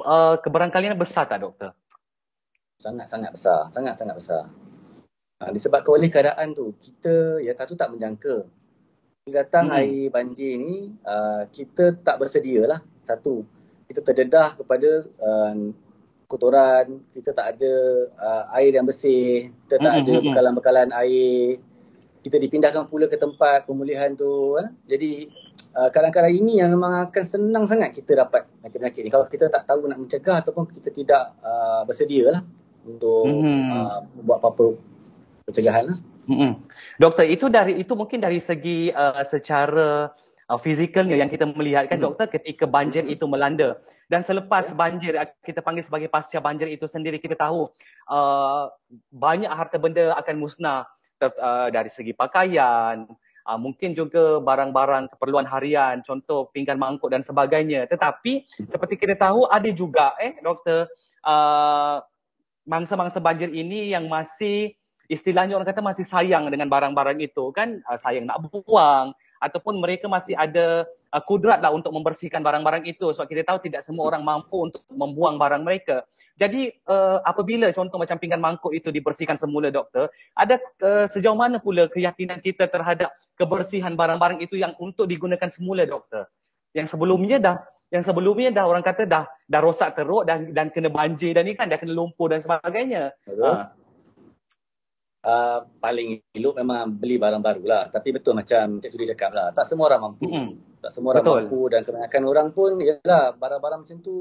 uh, 0.01 0.35
keberangkalian 0.41 0.97
besar 0.97 1.29
tak 1.29 1.45
doktor? 1.45 1.77
Sangat-sangat 2.75 3.31
besar, 3.31 3.71
sangat-sangat 3.71 4.15
besar. 4.19 4.43
Ha, 5.39 5.51
disebabkan 5.51 5.95
oleh 5.95 6.11
keadaan 6.11 6.51
tu, 6.51 6.75
kita 6.79 7.39
ya 7.43 7.55
satu 7.55 7.75
tak 7.75 7.91
menjangka. 7.91 8.47
Bila 9.23 9.41
datang 9.41 9.71
hmm. 9.71 9.77
air 9.79 10.03
banjir 10.11 10.53
ni, 10.59 10.91
uh, 11.03 11.47
kita 11.51 11.95
tak 12.03 12.19
bersedia 12.19 12.67
lah. 12.67 12.79
Satu, 13.03 13.47
kita 13.87 14.03
terdedah 14.03 14.59
kepada 14.59 15.07
uh, 15.07 15.55
kotoran, 16.27 17.03
kita 17.15 17.31
tak 17.31 17.57
ada 17.57 17.73
uh, 18.15 18.43
air 18.59 18.75
yang 18.75 18.85
bersih, 18.85 19.55
kita 19.65 19.75
tak 19.79 19.93
ada 20.03 20.13
bekalan-bekalan 20.19 20.89
air. 20.93 21.59
Kita 22.21 22.41
dipindahkan 22.41 22.89
pula 22.89 23.05
ke 23.05 23.15
tempat 23.15 23.69
pemulihan 23.69 24.11
tu. 24.17 24.57
Eh. 24.57 24.69
Jadi 24.89 25.29
uh, 25.77 25.89
kadang-kadang 25.93 26.33
ini 26.33 26.59
yang 26.59 26.73
memang 26.73 27.07
akan 27.07 27.23
senang 27.23 27.65
sangat 27.69 27.93
kita 27.93 28.25
dapat 28.25 28.49
penyakit-penyakit 28.59 29.01
ni. 29.05 29.09
Kalau 29.13 29.25
kita 29.29 29.45
tak 29.47 29.63
tahu 29.69 29.85
nak 29.85 30.01
mencegah 30.01 30.41
ataupun 30.41 30.69
kita 30.73 30.89
tidak 30.89 31.23
uh, 31.45 31.85
bersedia 31.85 32.33
lah 32.33 32.43
untuk 32.85 33.25
mm-hmm. 33.25 33.61
uh, 33.73 33.97
buat 34.21 34.37
apa-apa 34.39 34.77
pencegahan 35.49 35.83
lah. 35.93 35.97
Mm-hmm. 36.25 36.51
Doktor, 37.01 37.25
itu 37.29 37.45
dari 37.49 37.73
itu 37.81 37.93
mungkin 37.93 38.21
dari 38.21 38.41
segi 38.41 38.89
uh, 38.93 39.21
secara 39.25 40.09
uh, 40.49 40.59
fizikalnya 40.59 41.17
yang 41.17 41.29
kita 41.29 41.45
melihat 41.49 41.89
kan 41.89 41.97
hmm. 41.97 42.05
doktor 42.11 42.29
ketika 42.29 42.65
banjir 42.69 43.05
itu 43.09 43.25
melanda 43.25 43.77
dan 44.09 44.21
selepas 44.21 44.71
ya. 44.71 44.75
banjir 44.77 45.13
kita 45.41 45.61
panggil 45.61 45.83
sebagai 45.85 46.09
pasca 46.09 46.37
banjir 46.37 46.69
itu 46.69 46.85
sendiri 46.85 47.17
kita 47.17 47.33
tahu 47.37 47.69
uh, 48.09 48.69
banyak 49.09 49.49
harta 49.49 49.81
benda 49.81 50.13
akan 50.17 50.35
musnah 50.37 50.85
ter- 51.17 51.37
uh, 51.41 51.69
dari 51.73 51.89
segi 51.89 52.13
pakaian 52.13 53.09
uh, 53.45 53.57
mungkin 53.57 53.97
juga 53.97 54.41
barang-barang 54.41 55.17
keperluan 55.17 55.47
harian 55.49 56.05
contoh 56.05 56.49
pinggan 56.53 56.77
mangkuk 56.77 57.09
dan 57.09 57.25
sebagainya 57.25 57.89
tetapi 57.89 58.45
hmm. 58.45 58.69
seperti 58.69 58.95
kita 59.01 59.17
tahu 59.17 59.49
ada 59.49 59.69
juga 59.73 60.13
eh 60.21 60.37
doktor 60.41 60.89
uh, 61.25 62.01
mangsa-mangsa 62.65 63.21
banjir 63.21 63.53
ini 63.53 63.93
yang 63.93 64.09
masih 64.09 64.73
istilahnya 65.05 65.53
orang 65.53 65.69
kata 65.69 65.85
masih 65.85 66.05
sayang 66.05 66.49
dengan 66.49 66.65
barang-barang 66.69 67.21
itu 67.21 67.53
kan 67.53 67.81
uh, 67.85 67.97
sayang 67.97 68.25
nak 68.25 68.41
buang 68.49 69.13
ataupun 69.37 69.77
mereka 69.77 70.09
masih 70.09 70.33
ada 70.33 70.89
uh, 71.13 71.21
kudrat 71.21 71.61
lah 71.61 71.69
untuk 71.69 71.93
membersihkan 71.93 72.41
barang-barang 72.41 72.89
itu 72.89 73.13
sebab 73.13 73.29
kita 73.29 73.45
tahu 73.45 73.61
tidak 73.61 73.85
semua 73.85 74.09
orang 74.09 74.25
mampu 74.25 74.65
untuk 74.65 74.81
membuang 74.89 75.37
barang 75.37 75.61
mereka. 75.61 76.01
Jadi 76.35 76.73
uh, 76.89 77.21
apabila 77.21 77.69
contoh 77.71 78.01
macam 78.01 78.17
pinggan 78.17 78.41
mangkuk 78.41 78.73
itu 78.73 78.89
dibersihkan 78.89 79.37
semula 79.37 79.69
doktor, 79.69 80.09
ada 80.33 80.57
uh, 80.81 81.05
sejauh 81.05 81.37
mana 81.37 81.61
pula 81.61 81.85
keyakinan 81.87 82.41
kita 82.41 82.65
terhadap 82.65 83.13
kebersihan 83.37 83.93
barang-barang 83.93 84.41
itu 84.41 84.57
yang 84.57 84.73
untuk 84.81 85.05
digunakan 85.05 85.47
semula 85.53 85.85
doktor? 85.85 86.25
Yang 86.75 86.97
sebelumnya 86.97 87.37
dah 87.39 87.55
yang 87.95 88.03
sebelumnya 88.03 88.51
dah 88.51 88.67
orang 88.67 88.83
kata 88.83 89.07
dah 89.07 89.23
dah 89.47 89.59
rosak 89.63 89.95
teruk 89.95 90.27
dan 90.27 90.51
dan 90.51 90.67
kena 90.67 90.91
banjir 90.91 91.31
dan 91.31 91.47
ni 91.47 91.55
kan 91.55 91.71
dah 91.71 91.79
kena 91.79 91.95
lumpur 91.95 92.27
dan 92.27 92.43
sebagainya. 92.43 93.15
Betul. 93.23 93.47
Ha 93.47 93.85
uh, 95.25 95.59
paling 95.81 96.21
elok 96.31 96.61
memang 96.61 96.93
beli 96.93 97.17
barang 97.17 97.41
baru 97.41 97.63
lah. 97.65 97.83
Tapi 97.89 98.13
betul 98.15 98.37
macam 98.37 98.79
Cik 98.79 98.89
Sudi 98.93 99.09
cakap 99.09 99.33
lah. 99.33 99.51
Tak 99.51 99.65
semua 99.65 99.91
orang 99.91 100.13
mampu. 100.13 100.29
Mm-hmm. 100.29 100.47
Tak 100.85 100.91
semua 100.93 101.17
orang 101.17 101.25
betul. 101.25 101.37
mampu 101.41 101.61
dan 101.73 101.81
kebanyakan 101.81 102.23
orang 102.29 102.47
pun 102.53 102.71
yalah 102.77 103.33
barang-barang 103.33 103.79
macam 103.81 103.97
tu 104.05 104.15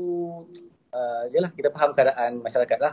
uh, 0.96 1.24
yalah 1.30 1.50
kita 1.52 1.68
faham 1.70 1.92
keadaan 1.92 2.40
masyarakat 2.40 2.78
lah. 2.80 2.92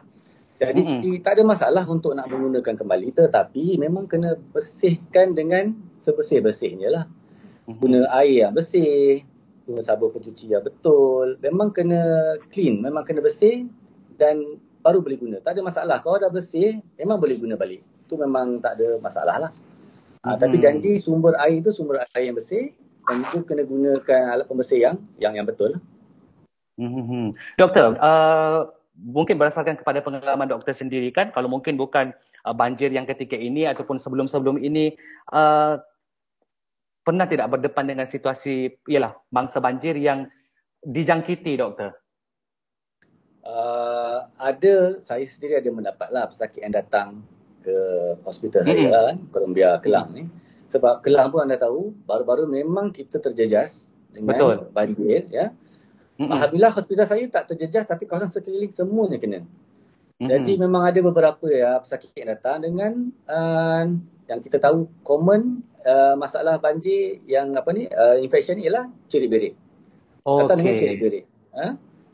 Jadi 0.62 0.82
mm-hmm. 0.86 1.26
tak 1.26 1.42
ada 1.42 1.44
masalah 1.48 1.84
untuk 1.90 2.14
nak 2.14 2.30
menggunakan 2.30 2.76
kembali 2.78 3.08
tetapi 3.18 3.82
memang 3.82 4.06
kena 4.06 4.38
bersihkan 4.38 5.34
dengan 5.34 5.74
sebersih-bersihnya 6.04 6.90
lah. 6.92 7.06
Mm-hmm. 7.66 7.80
Guna 7.80 8.00
air 8.22 8.46
yang 8.46 8.54
bersih, 8.54 9.24
guna 9.72 9.82
sabun 9.82 10.12
pencuci 10.12 10.52
yang 10.52 10.62
betul. 10.62 11.40
Memang 11.40 11.72
kena 11.72 12.36
clean, 12.52 12.84
memang 12.84 13.08
kena 13.08 13.24
bersih 13.24 13.72
dan 14.20 14.60
baru 14.84 15.00
boleh 15.00 15.18
guna. 15.18 15.38
Tak 15.40 15.56
ada 15.56 15.62
masalah. 15.64 15.98
Kalau 16.04 16.20
dah 16.20 16.28
bersih, 16.28 16.84
memang 17.00 17.18
boleh 17.18 17.40
guna 17.40 17.56
balik 17.56 17.82
tu 18.12 18.20
memang 18.20 18.60
tak 18.60 18.76
ada 18.76 19.00
masalah 19.00 19.36
lah. 19.48 19.52
Uh, 20.28 20.36
hmm. 20.36 20.40
Tapi 20.44 20.56
janji 20.60 20.92
sumber 21.00 21.34
air 21.40 21.64
tu 21.64 21.72
sumber 21.72 22.04
air 22.12 22.28
yang 22.28 22.36
bersih 22.36 22.76
dan 23.08 23.24
itu 23.24 23.42
kena 23.48 23.64
gunakan 23.64 24.22
alat 24.36 24.46
pembersih 24.52 24.84
yang 24.84 24.96
yang, 25.18 25.34
yang 25.40 25.48
betul. 25.48 25.80
Hmm. 26.76 27.32
Doktor, 27.56 27.96
uh, 28.04 28.68
mungkin 28.98 29.38
berdasarkan 29.40 29.80
kepada 29.80 30.02
pengalaman 30.02 30.50
doktor 30.50 30.74
sendiri 30.74 31.14
kan, 31.14 31.30
kalau 31.32 31.48
mungkin 31.48 31.78
bukan 31.78 32.12
uh, 32.44 32.54
banjir 32.54 32.90
yang 32.90 33.06
ketika 33.06 33.38
ini 33.38 33.70
ataupun 33.70 34.02
sebelum-sebelum 34.02 34.58
ini, 34.62 34.98
uh, 35.30 35.78
pernah 37.02 37.26
tidak 37.26 37.50
berdepan 37.50 37.86
dengan 37.90 38.06
situasi 38.06 38.70
ialah 38.86 39.18
bangsa 39.34 39.58
banjir 39.58 39.98
yang 39.98 40.30
dijangkiti 40.86 41.58
doktor? 41.58 41.98
Uh, 43.42 44.30
ada, 44.38 45.02
saya 45.02 45.26
sendiri 45.26 45.58
ada 45.58 45.70
mendapatlah 45.74 46.30
pesakit 46.30 46.62
yang 46.62 46.78
datang 46.78 47.26
ke 47.66 47.78
hospital 48.22 48.66
mm-hmm. 48.66 48.90
saya 48.90 49.02
kan, 49.10 49.18
Columbia 49.34 49.70
Kelang 49.82 50.14
ni. 50.14 50.24
Sebab 50.70 51.02
Kelang 51.02 51.34
pun 51.34 51.46
anda 51.46 51.58
tahu, 51.58 51.94
baru-baru 52.06 52.46
memang 52.46 52.94
kita 52.94 53.18
terjejas 53.18 53.90
dengan 54.14 54.38
Betul. 54.38 54.56
banjir 54.70 55.26
ya. 55.30 55.50
Mm-hmm. 56.22 56.30
Alhamdulillah 56.30 56.74
hospital 56.78 57.06
saya 57.10 57.26
tak 57.34 57.50
terjejas 57.50 57.90
tapi 57.90 58.06
kawasan 58.06 58.30
sekeliling 58.30 58.70
semuanya 58.70 59.18
kena. 59.18 59.42
Mm-hmm. 59.42 60.30
Jadi 60.30 60.54
memang 60.62 60.86
ada 60.86 61.00
beberapa 61.02 61.50
ya 61.50 61.82
pesakit 61.82 62.14
yang 62.14 62.30
datang 62.38 62.62
dengan 62.62 63.10
uh, 63.26 63.90
yang 64.30 64.40
kita 64.46 64.62
tahu 64.62 64.86
common 65.02 65.66
uh, 65.86 66.16
masalah 66.18 66.58
banjir 66.58 67.22
yang 67.26 67.54
apa 67.58 67.70
ni 67.74 67.88
uh, 67.90 68.18
infection 68.22 68.58
ni 68.58 68.68
ialah 68.70 68.90
cerit 69.12 69.30
berik. 69.30 69.54
Oh, 70.26 70.46
datang 70.46 70.62
okay. 70.62 70.66
dengan 70.66 70.82
cerit 70.82 71.00
berik. 71.02 71.26
Ha? 71.58 71.68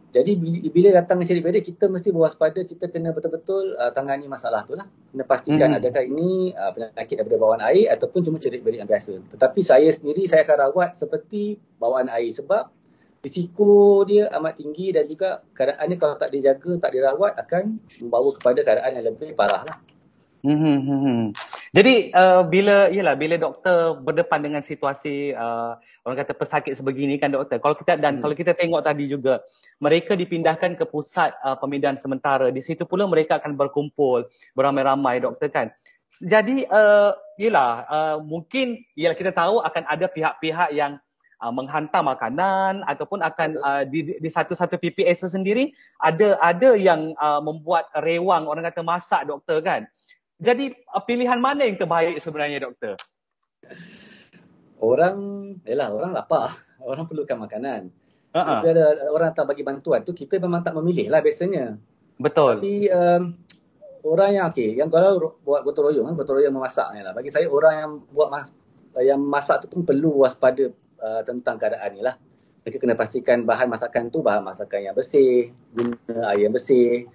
Jadi 0.07 0.31
bila 0.71 0.89
datang 0.95 1.19
cerit 1.27 1.43
berik 1.43 1.67
kita 1.67 1.91
mesti 1.91 2.09
berwaspada 2.15 2.63
kita 2.63 2.87
kena 2.87 3.11
betul-betul 3.11 3.75
uh, 3.75 3.91
tangani 3.91 4.25
masalah 4.25 4.63
tu 4.63 4.73
lah. 4.73 4.87
Kena 5.11 5.23
pastikan 5.27 5.75
mm-hmm. 5.75 5.79
adakah 5.83 6.03
ini 6.07 6.55
uh, 6.55 6.71
penyakit 6.71 7.15
daripada 7.19 7.37
bawaan 7.37 7.63
air 7.67 7.91
ataupun 7.91 8.23
cuma 8.23 8.37
cerit 8.39 8.63
berik 8.63 8.79
yang 8.81 8.89
biasa. 8.89 9.19
Tetapi 9.35 9.59
saya 9.61 9.91
sendiri 9.91 10.23
saya 10.25 10.47
akan 10.47 10.57
rawat 10.71 10.95
seperti 10.95 11.59
bawaan 11.77 12.07
air 12.07 12.31
sebab 12.31 12.71
risiko 13.19 14.07
dia 14.07 14.31
amat 14.39 14.55
tinggi 14.61 14.95
dan 14.95 15.03
juga 15.09 15.43
keadaannya 15.51 15.97
kalau 15.99 16.15
tak 16.15 16.31
dijaga, 16.31 16.71
tak 16.79 16.91
dirawat 16.95 17.33
akan 17.35 17.75
membawa 17.99 18.29
kepada 18.31 18.59
keadaan 18.63 18.91
yang 18.95 19.05
lebih 19.11 19.35
parah 19.35 19.67
lah. 19.67 19.77
Hmm, 20.45 20.59
hmm, 20.59 20.79
hmm. 20.85 21.23
Jadi 21.73 22.13
uh, 22.13 22.45
bila 22.45 22.93
yalah 22.93 23.17
bila 23.17 23.35
doktor 23.41 23.97
berdepan 23.99 24.45
dengan 24.45 24.61
situasi 24.61 25.33
uh, 25.33 25.75
orang 26.05 26.17
kata 26.23 26.33
pesakit 26.37 26.73
sebegini 26.77 27.17
kan 27.17 27.33
doktor. 27.33 27.57
Kalau 27.57 27.75
kita 27.75 27.97
dan 27.97 28.17
hmm. 28.17 28.21
kalau 28.23 28.35
kita 28.37 28.53
tengok 28.53 28.85
tadi 28.85 29.09
juga 29.09 29.41
mereka 29.81 30.13
dipindahkan 30.13 30.77
ke 30.77 30.85
pusat 30.85 31.33
uh, 31.41 31.57
pemindahan 31.57 31.97
sementara. 31.97 32.53
Di 32.53 32.61
situ 32.61 32.85
pula 32.85 33.09
mereka 33.09 33.41
akan 33.41 33.57
berkumpul 33.57 34.29
beramai-ramai 34.53 35.19
doktor 35.23 35.49
kan. 35.49 35.67
Jadi 36.07 36.63
uh, 36.71 37.11
yalah 37.35 37.71
uh, 37.89 38.17
mungkin 38.23 38.79
yalah 38.95 39.17
kita 39.17 39.35
tahu 39.35 39.59
akan 39.59 39.83
ada 39.89 40.07
pihak-pihak 40.07 40.71
yang 40.71 40.95
uh, 41.41 41.53
menghantar 41.53 42.01
makanan 42.01 42.81
ataupun 42.87 43.19
akan 43.21 43.49
uh, 43.61 43.83
di, 43.83 44.17
di 44.17 44.29
satu-satu 44.29 44.79
PPS 44.79 45.25
itu 45.25 45.29
sendiri 45.29 45.63
ada 46.01 46.37
ada 46.41 46.73
yang 46.79 47.13
uh, 47.17 47.41
membuat 47.43 47.91
rewang 48.01 48.47
orang 48.47 48.65
kata 48.65 48.81
masak 48.81 49.27
doktor 49.27 49.61
kan. 49.61 49.85
Jadi 50.37 50.69
uh, 50.93 51.01
pilihan 51.01 51.41
mana 51.41 51.65
yang 51.65 51.77
terbaik 51.81 52.21
sebenarnya 52.21 52.69
doktor? 52.69 52.93
Orang, 54.77 55.17
yalah 55.65 55.89
orang 55.89 56.11
lapar, 56.13 56.61
orang 56.85 57.09
perlukan 57.09 57.41
makanan. 57.41 57.89
Uh-huh. 58.37 58.61
Bila 58.61 58.69
ada 58.69 59.09
orang 59.09 59.33
tak 59.33 59.49
bagi 59.49 59.65
bantuan 59.65 60.05
tu 60.05 60.13
kita 60.13 60.37
memang 60.37 60.61
tak 60.61 60.77
memilih 60.77 61.09
lah 61.09 61.25
biasanya. 61.25 61.81
Betul. 62.21 62.61
Tapi 62.61 62.85
um, 62.93 63.33
orang 64.05 64.29
yang 64.37 64.45
okey, 64.53 64.77
yang 64.77 64.93
kalau 64.93 65.41
buat 65.41 65.65
gotong 65.65 65.89
royong, 65.89 66.13
gotong 66.13 66.37
royong 66.37 66.53
memasak 66.53 66.93
ni 66.93 67.01
lah. 67.01 67.17
Bagi 67.17 67.33
saya 67.33 67.49
orang 67.49 67.73
yang 67.73 67.91
buat 68.13 68.29
mas- 68.29 68.53
yang 69.01 69.21
masak 69.21 69.65
tu 69.65 69.73
pun 69.73 69.81
perlu 69.81 70.21
waspada 70.21 70.69
uh, 71.01 71.21
tentang 71.25 71.57
keadaan 71.57 71.89
ni 71.97 72.05
lah. 72.05 72.13
Mereka 72.61 72.77
kena 72.77 72.93
pastikan 72.93 73.47
bahan 73.47 73.71
masakan 73.71 74.13
tu 74.13 74.21
bahan 74.21 74.45
masakan 74.45 74.91
yang 74.91 74.93
bersih, 74.93 75.49
guna 75.73 76.29
air 76.35 76.45
yang 76.45 76.53
bersih, 76.53 77.09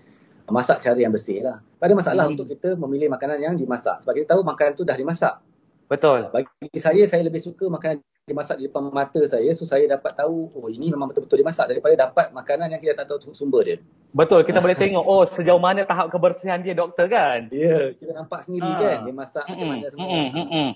masak 0.52 0.84
cara 0.84 0.98
yang 1.00 1.10
bersih 1.10 1.40
lah. 1.40 1.64
Tak 1.80 1.86
ada 1.88 1.94
masalah 1.96 2.24
hmm. 2.28 2.32
untuk 2.36 2.46
kita 2.52 2.76
memilih 2.76 3.08
makanan 3.08 3.40
yang 3.40 3.54
dimasak. 3.56 4.04
Sebab 4.04 4.12
kita 4.12 4.36
tahu 4.36 4.44
makanan 4.44 4.72
tu 4.76 4.84
dah 4.84 4.94
dimasak. 4.94 5.40
Betul. 5.88 6.28
Bagi 6.28 6.78
saya, 6.78 7.02
saya 7.08 7.24
lebih 7.24 7.40
suka 7.40 7.72
makanan 7.72 8.04
dimasak 8.28 8.60
di 8.60 8.68
depan 8.68 8.92
mata 8.92 9.20
saya. 9.26 9.50
So 9.56 9.64
saya 9.64 9.88
dapat 9.88 10.14
tahu, 10.14 10.52
oh 10.52 10.68
ini 10.68 10.92
memang 10.92 11.10
betul-betul 11.10 11.42
dimasak 11.42 11.72
daripada 11.72 12.06
dapat 12.06 12.30
makanan 12.30 12.70
yang 12.70 12.80
kita 12.84 13.02
tak 13.02 13.10
tahu 13.10 13.32
sumber 13.32 13.64
dia. 13.64 13.76
Betul, 14.12 14.44
kita 14.44 14.60
boleh 14.60 14.76
tengok, 14.76 15.02
oh 15.02 15.24
sejauh 15.24 15.58
mana 15.58 15.88
tahap 15.88 16.12
kebersihan 16.12 16.60
dia 16.60 16.76
doktor 16.76 17.08
kan? 17.08 17.48
Ya, 17.48 17.64
yeah, 17.64 17.84
kita 17.96 18.12
nampak 18.12 18.44
sendiri 18.44 18.68
ha. 18.68 18.78
kan 18.78 18.98
dia 19.08 19.14
masak 19.16 19.44
macam 19.48 19.66
mana 19.72 19.86
semua. 19.88 20.20
Mm-mm. 20.36 20.68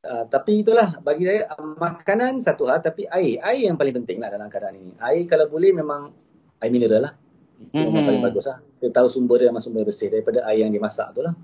Uh, 0.00 0.24
tapi 0.32 0.64
itulah 0.64 0.96
bagi 1.04 1.28
saya 1.28 1.44
uh, 1.52 1.76
makanan 1.76 2.40
satu 2.40 2.72
hal 2.72 2.80
tapi 2.80 3.04
air 3.04 3.36
air 3.44 3.68
yang 3.68 3.76
paling 3.76 3.92
penting 4.00 4.16
lah 4.16 4.32
dalam 4.32 4.48
keadaan 4.48 4.80
ini 4.80 4.96
air 4.96 5.28
kalau 5.28 5.44
boleh 5.44 5.76
memang 5.76 6.08
air 6.56 6.72
mineral 6.72 7.04
lah 7.04 7.12
itu 7.60 7.76
mm-hmm. 7.76 7.92
memang 7.92 8.04
paling 8.08 8.24
bagus 8.24 8.44
lah 8.48 8.58
kita 8.80 8.88
tahu 8.96 9.06
sumber 9.12 9.36
dia 9.44 9.52
memang 9.52 9.60
sumber 9.60 9.84
bersih 9.84 10.08
daripada 10.08 10.40
air 10.48 10.64
yang 10.64 10.72
dimasak 10.72 11.12
tu 11.12 11.20
lah 11.20 11.36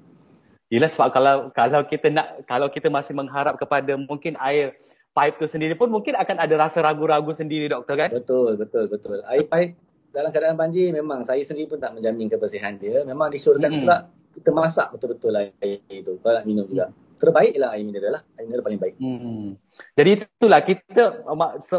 Yelah 0.66 0.90
sebab 0.90 1.14
kalau 1.14 1.34
kalau 1.54 1.80
kita 1.86 2.10
nak 2.10 2.42
kalau 2.50 2.66
kita 2.66 2.90
masih 2.90 3.14
mengharap 3.14 3.54
kepada 3.54 3.94
mungkin 3.94 4.34
air 4.42 4.74
pipe 5.14 5.38
tu 5.38 5.46
sendiri 5.46 5.78
pun 5.78 5.86
mungkin 5.86 6.18
akan 6.18 6.42
ada 6.42 6.54
rasa 6.58 6.82
ragu-ragu 6.82 7.30
sendiri 7.30 7.70
doktor 7.70 7.94
kan? 7.94 8.10
Betul 8.10 8.58
betul 8.58 8.90
betul. 8.90 9.22
Air 9.30 9.46
pipe 9.46 9.78
dalam 10.10 10.34
keadaan 10.34 10.58
banjir 10.58 10.90
memang 10.90 11.22
saya 11.22 11.38
sendiri 11.46 11.70
pun 11.70 11.78
tak 11.78 11.94
menjamin 11.94 12.26
kebersihan 12.26 12.74
dia. 12.82 13.06
Memang 13.06 13.30
disyorkan 13.30 13.70
mm-hmm. 13.70 13.82
pula 13.86 13.96
kita 14.34 14.50
masak 14.50 14.90
betul-betul 14.90 15.38
air 15.38 15.78
itu 15.86 16.18
kalau 16.18 16.34
nak 16.34 16.44
minum 16.50 16.66
juga 16.66 16.90
terbaiklah 17.16 17.74
air 17.76 17.84
mineral 17.84 18.20
lah. 18.20 18.22
Air 18.36 18.46
mineral 18.48 18.64
paling 18.64 18.80
baik. 18.80 18.94
Hmm. 19.00 19.56
Jadi 19.96 20.10
itulah 20.22 20.60
kita 20.64 21.24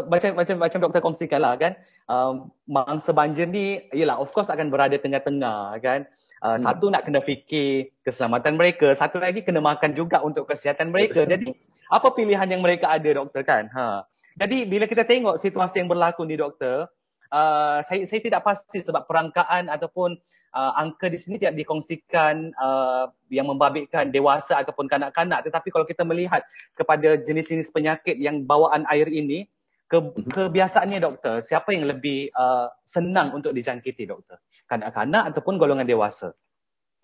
macam 0.06 0.30
macam 0.38 0.54
macam 0.58 0.78
doktor 0.82 1.00
kongsikan 1.02 1.40
lah 1.42 1.54
kan. 1.58 1.78
Um, 2.08 2.50
mangsa 2.66 3.12
banjir 3.12 3.46
ni 3.50 3.84
ialah 3.92 4.18
of 4.18 4.30
course 4.34 4.50
akan 4.50 4.70
berada 4.70 4.98
tengah-tengah 4.98 5.78
kan. 5.82 6.06
Uh, 6.38 6.54
hmm. 6.54 6.62
Satu 6.62 6.86
nak 6.90 7.02
kena 7.06 7.18
fikir 7.18 7.90
keselamatan 8.06 8.54
mereka, 8.54 8.94
satu 8.94 9.18
lagi 9.18 9.42
kena 9.42 9.58
makan 9.58 9.94
juga 9.94 10.22
untuk 10.22 10.46
kesihatan 10.46 10.94
mereka. 10.94 11.26
Jadi 11.26 11.50
apa 11.90 12.14
pilihan 12.14 12.46
yang 12.46 12.62
mereka 12.62 12.94
ada 12.94 13.10
doktor 13.10 13.42
kan? 13.42 13.66
Ha. 13.74 14.06
Jadi 14.38 14.70
bila 14.70 14.86
kita 14.86 15.02
tengok 15.02 15.42
situasi 15.42 15.82
yang 15.82 15.90
berlaku 15.90 16.22
ni 16.22 16.38
doktor, 16.38 16.86
uh, 17.34 17.78
saya 17.82 18.06
saya 18.06 18.20
tidak 18.22 18.46
pasti 18.46 18.78
sebab 18.78 19.04
perangkaan 19.10 19.66
ataupun 19.66 20.14
uh, 20.54 20.72
angka 20.78 21.10
di 21.12 21.18
sini 21.20 21.36
tidak 21.36 21.58
dikongsikan 21.60 22.52
uh, 22.56 23.10
yang 23.28 23.48
membabitkan 23.48 24.08
dewasa 24.08 24.60
ataupun 24.62 24.88
kanak-kanak 24.88 25.44
tetapi 25.44 25.68
kalau 25.72 25.84
kita 25.84 26.04
melihat 26.06 26.44
kepada 26.78 27.20
jenis-jenis 27.20 27.72
penyakit 27.72 28.16
yang 28.16 28.44
bawaan 28.44 28.88
air 28.88 29.08
ini 29.08 29.48
ke, 29.88 29.98
mhm. 29.98 30.28
kebiasaannya 30.32 31.00
doktor 31.00 31.40
siapa 31.40 31.72
yang 31.72 31.88
lebih 31.88 32.28
uh, 32.36 32.68
senang 32.84 33.32
untuk 33.32 33.56
dijangkiti 33.56 34.04
doktor 34.04 34.40
kanak-kanak 34.68 35.32
ataupun 35.32 35.56
golongan 35.56 35.88
dewasa 35.88 36.36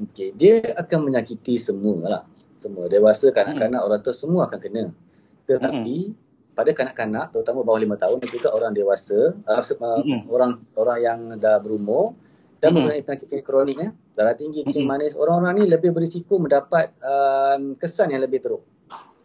okey 0.00 0.36
dia 0.36 0.60
akan 0.76 1.08
menyakiti 1.08 1.56
semua 1.56 1.98
lah 2.04 2.22
semua 2.60 2.88
dewasa 2.88 3.28
kanak-kanak 3.32 3.80
hmm. 3.80 3.88
orang 3.88 4.00
tu 4.04 4.12
semua 4.12 4.48
akan 4.48 4.60
kena 4.60 4.84
tetapi 5.44 6.12
hmm. 6.12 6.16
pada 6.56 6.70
kanak-kanak 6.72 7.32
terutama 7.32 7.60
bawah 7.64 7.80
lima 7.80 7.96
tahun 7.96 8.20
dan 8.20 8.30
juga 8.32 8.48
orang 8.52 8.72
dewasa 8.72 9.36
uh, 9.48 9.60
hmm. 9.60 10.28
orang 10.28 10.60
orang 10.76 10.98
yang 11.00 11.20
dah 11.40 11.56
berumur 11.60 12.16
dan 12.64 12.72
hmm. 12.72 12.80
mengenai 12.80 13.04
penyakit 13.04 13.44
kronik 13.44 13.76
ya, 13.76 13.92
darah 14.16 14.32
tinggi, 14.32 14.64
kencing 14.64 14.88
manis, 14.88 15.12
orang-orang 15.12 15.60
ni 15.60 15.64
lebih 15.68 15.92
berisiko 15.92 16.40
mendapat 16.40 16.96
um, 17.04 17.76
kesan 17.76 18.08
yang 18.08 18.24
lebih 18.24 18.40
teruk. 18.40 18.64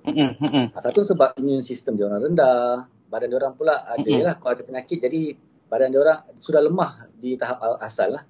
Hmm. 0.04 0.36
Satu 0.76 1.08
sebab 1.08 1.40
imun 1.40 1.64
sistem 1.64 1.96
dia 1.96 2.12
orang 2.12 2.20
rendah, 2.20 2.84
badan 3.08 3.32
dia 3.32 3.40
orang 3.40 3.56
pula 3.56 3.88
ada 3.88 4.04
hmm. 4.04 4.28
lah 4.28 4.36
kalau 4.44 4.60
ada 4.60 4.64
penyakit 4.68 5.00
jadi 5.00 5.40
badan 5.72 5.96
dia 5.96 6.04
orang 6.04 6.20
sudah 6.36 6.60
lemah 6.60 7.08
di 7.16 7.40
tahap 7.40 7.80
asal 7.80 8.20
lah. 8.20 8.28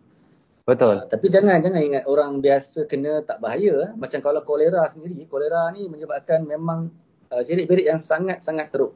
Betul. 0.69 1.01
Uh, 1.01 1.05
tapi 1.09 1.33
jangan 1.33 1.57
jangan 1.57 1.81
ingat 1.81 2.05
orang 2.05 2.37
biasa 2.37 2.85
kena 2.85 3.25
tak 3.25 3.41
bahaya. 3.41 3.97
Macam 3.97 4.21
kalau 4.21 4.45
kolera 4.45 4.85
sendiri, 4.85 5.25
kolera 5.25 5.73
ni 5.73 5.89
menyebabkan 5.89 6.45
memang 6.45 6.93
uh, 7.33 7.41
jerit-berit 7.41 7.89
yang 7.89 7.97
sangat-sangat 7.97 8.69
teruk. 8.69 8.93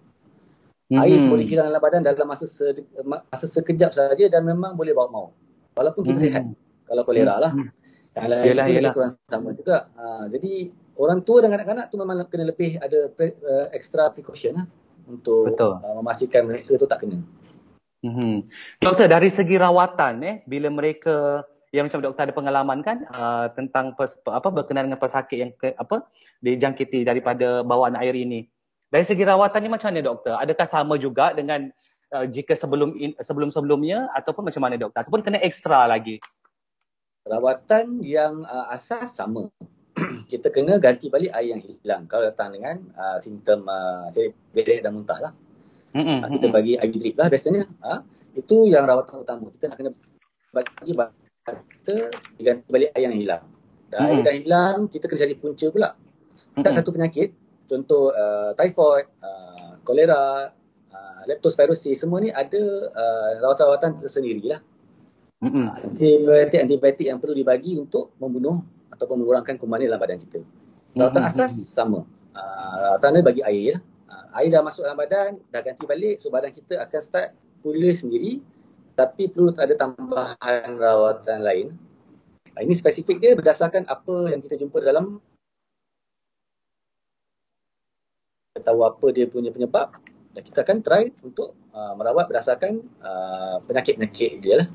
Hmm. 0.94 1.02
Air 1.02 1.26
boleh 1.26 1.50
hilang 1.50 1.74
dalam 1.74 1.82
badan 1.82 2.06
dalam 2.06 2.30
masa, 2.30 2.46
se- 2.46 2.86
masa 3.02 3.50
sekejap 3.50 3.98
saja 3.98 4.26
dan 4.30 4.46
memang 4.46 4.78
boleh 4.78 4.94
bawa 4.94 5.10
maut. 5.10 5.34
Walaupun 5.74 6.02
kita 6.06 6.20
hmm. 6.20 6.26
sihat. 6.26 6.44
Kalau 6.88 7.02
kolera 7.06 7.36
lah. 7.42 7.52
Hmm. 7.54 7.70
Kalau 8.14 8.38
yelah, 8.46 8.66
yelah. 8.70 8.94
kurang 8.94 9.18
sama 9.26 9.58
juga. 9.58 9.90
Ha, 9.98 10.30
jadi 10.30 10.70
orang 11.02 11.26
tua 11.26 11.42
dan 11.42 11.50
kanak-kanak 11.50 11.90
tu 11.90 11.98
memang 11.98 12.22
kena 12.30 12.46
lebih 12.54 12.78
ada 12.78 13.10
pre, 13.10 13.34
uh, 13.42 13.74
extra 13.74 14.14
precaution 14.14 14.62
lah. 14.62 14.66
Untuk 15.10 15.58
Uh, 15.60 16.00
memastikan 16.00 16.48
mereka 16.48 16.78
tu 16.78 16.86
tak 16.86 17.04
kena. 17.04 17.20
Hmm. 18.04 18.46
Doktor 18.84 19.08
dari 19.08 19.32
segi 19.32 19.56
rawatan 19.56 20.14
eh 20.28 20.36
bila 20.44 20.68
mereka 20.68 21.48
yang 21.74 21.90
macam 21.90 22.06
doktor 22.06 22.30
ada 22.30 22.36
pengalaman 22.36 22.86
kan 22.86 23.02
uh, 23.10 23.50
tentang 23.58 23.98
pes, 23.98 24.14
apa 24.30 24.54
berkenaan 24.54 24.92
dengan 24.92 25.02
pesakit 25.02 25.38
yang 25.42 25.52
ke, 25.58 25.74
apa 25.74 26.06
dijangkiti 26.46 27.02
daripada 27.02 27.66
bawaan 27.66 27.98
air 27.98 28.14
ini. 28.14 28.46
Dari 28.94 29.02
segi 29.02 29.26
rawatannya 29.26 29.74
macam 29.74 29.90
mana 29.90 30.06
doktor? 30.06 30.38
Adakah 30.38 30.68
sama 30.70 31.02
juga 31.02 31.34
dengan 31.34 31.74
uh, 32.14 32.28
jika 32.30 32.54
sebelum 32.54 32.94
in, 32.96 33.18
sebelum 33.18 33.50
sebelumnya 33.50 34.08
ataupun 34.14 34.46
macam 34.46 34.62
mana 34.62 34.78
doktor? 34.78 35.02
Ataupun 35.02 35.26
kena 35.26 35.42
ekstra 35.42 35.90
lagi? 35.90 36.22
Rawatan 37.26 38.06
yang 38.06 38.46
uh, 38.46 38.70
asas 38.70 39.18
sama. 39.18 39.50
Kita 40.32 40.54
kena 40.54 40.78
ganti 40.78 41.10
balik 41.10 41.34
air 41.34 41.58
yang 41.58 41.62
hilang. 41.62 42.06
Kalau 42.06 42.30
datang 42.30 42.54
dengan 42.54 42.78
uh, 42.94 43.18
simptom 43.20 43.66
uh, 43.66 44.14
bedek 44.54 44.86
dan 44.86 44.94
muntah 44.94 45.20
lah. 45.20 45.34
Mm-hmm. 45.94 46.26
uh, 46.26 46.30
kita 46.34 46.48
bagi 46.50 46.74
air 46.74 46.90
drip 46.90 47.16
lah 47.22 47.30
biasanya. 47.30 47.70
Uh, 47.78 48.02
itu 48.34 48.66
yang 48.66 48.90
rawatan 48.90 49.22
utama. 49.22 49.46
Kita 49.54 49.70
nak 49.70 49.78
kena 49.78 49.92
bagi 50.54 50.94
kita 51.86 51.96
ganti 52.42 52.66
balik 52.66 52.90
air 52.98 53.06
yang 53.06 53.18
hilang. 53.18 53.44
Dan 53.94 53.98
mm-hmm. 54.02 54.14
air 54.18 54.22
dah 54.26 54.34
hilang 54.34 54.78
kita 54.90 55.06
kena 55.06 55.22
cari 55.22 55.36
punca 55.38 55.68
pula. 55.70 55.90
Tak 56.58 56.74
satu 56.74 56.90
penyakit. 56.90 57.30
Contoh 57.70 58.10
uh, 58.10 58.58
typhoid 58.58 59.06
uh, 59.22 59.78
kolera 59.86 60.50
leptospirosis 61.28 62.04
semua 62.04 62.20
ni 62.20 62.30
ada 62.30 62.62
uh, 62.92 63.32
rawatan-rawatan 63.44 64.00
tersendiri 64.00 64.44
lah. 64.56 64.62
Mm-hmm. 65.44 65.66
Antibiotik-antibiotik 65.92 67.06
yang 67.08 67.20
perlu 67.20 67.36
dibagi 67.36 67.76
untuk 67.76 68.16
membunuh 68.20 68.64
ataupun 68.92 69.24
mengurangkan 69.24 69.60
kuman 69.60 69.84
dalam 69.84 70.00
badan 70.00 70.20
kita. 70.20 70.40
Rawatan 70.96 71.22
mm-hmm. 71.28 71.40
asas 71.40 71.54
sama. 71.72 72.08
Uh, 72.34 72.74
rawatan 72.90 73.10
ni 73.20 73.22
bagi 73.22 73.42
air 73.44 73.64
lah. 73.76 73.82
Uh, 74.08 74.38
air 74.40 74.50
dah 74.54 74.62
masuk 74.64 74.82
dalam 74.88 75.00
badan, 75.00 75.32
dah 75.52 75.62
ganti 75.62 75.84
balik, 75.84 76.22
so 76.22 76.32
badan 76.32 76.52
kita 76.52 76.80
akan 76.80 77.02
start 77.02 77.30
pulih 77.64 77.96
sendiri 77.96 78.44
tapi 78.94 79.26
perlu 79.26 79.50
ada 79.58 79.74
tambahan 79.74 80.78
rawatan 80.78 81.40
lain. 81.42 81.68
Ini 82.54 82.74
spesifik 82.78 83.18
dia 83.18 83.34
berdasarkan 83.34 83.90
apa 83.90 84.30
yang 84.30 84.38
kita 84.46 84.62
jumpa 84.62 84.78
dalam 84.78 85.18
tahu 88.62 88.86
apa 88.86 89.06
dia 89.10 89.26
punya 89.26 89.50
penyebab 89.50 89.98
dan 90.34 90.42
kita 90.42 90.66
akan 90.66 90.78
try 90.82 91.04
untuk 91.22 91.54
uh, 91.72 91.94
merawat 91.94 92.26
berdasarkan 92.26 92.82
uh, 93.06 93.62
penyakit-penyakit 93.70 94.32
dia 94.42 94.66
lah. 94.66 94.70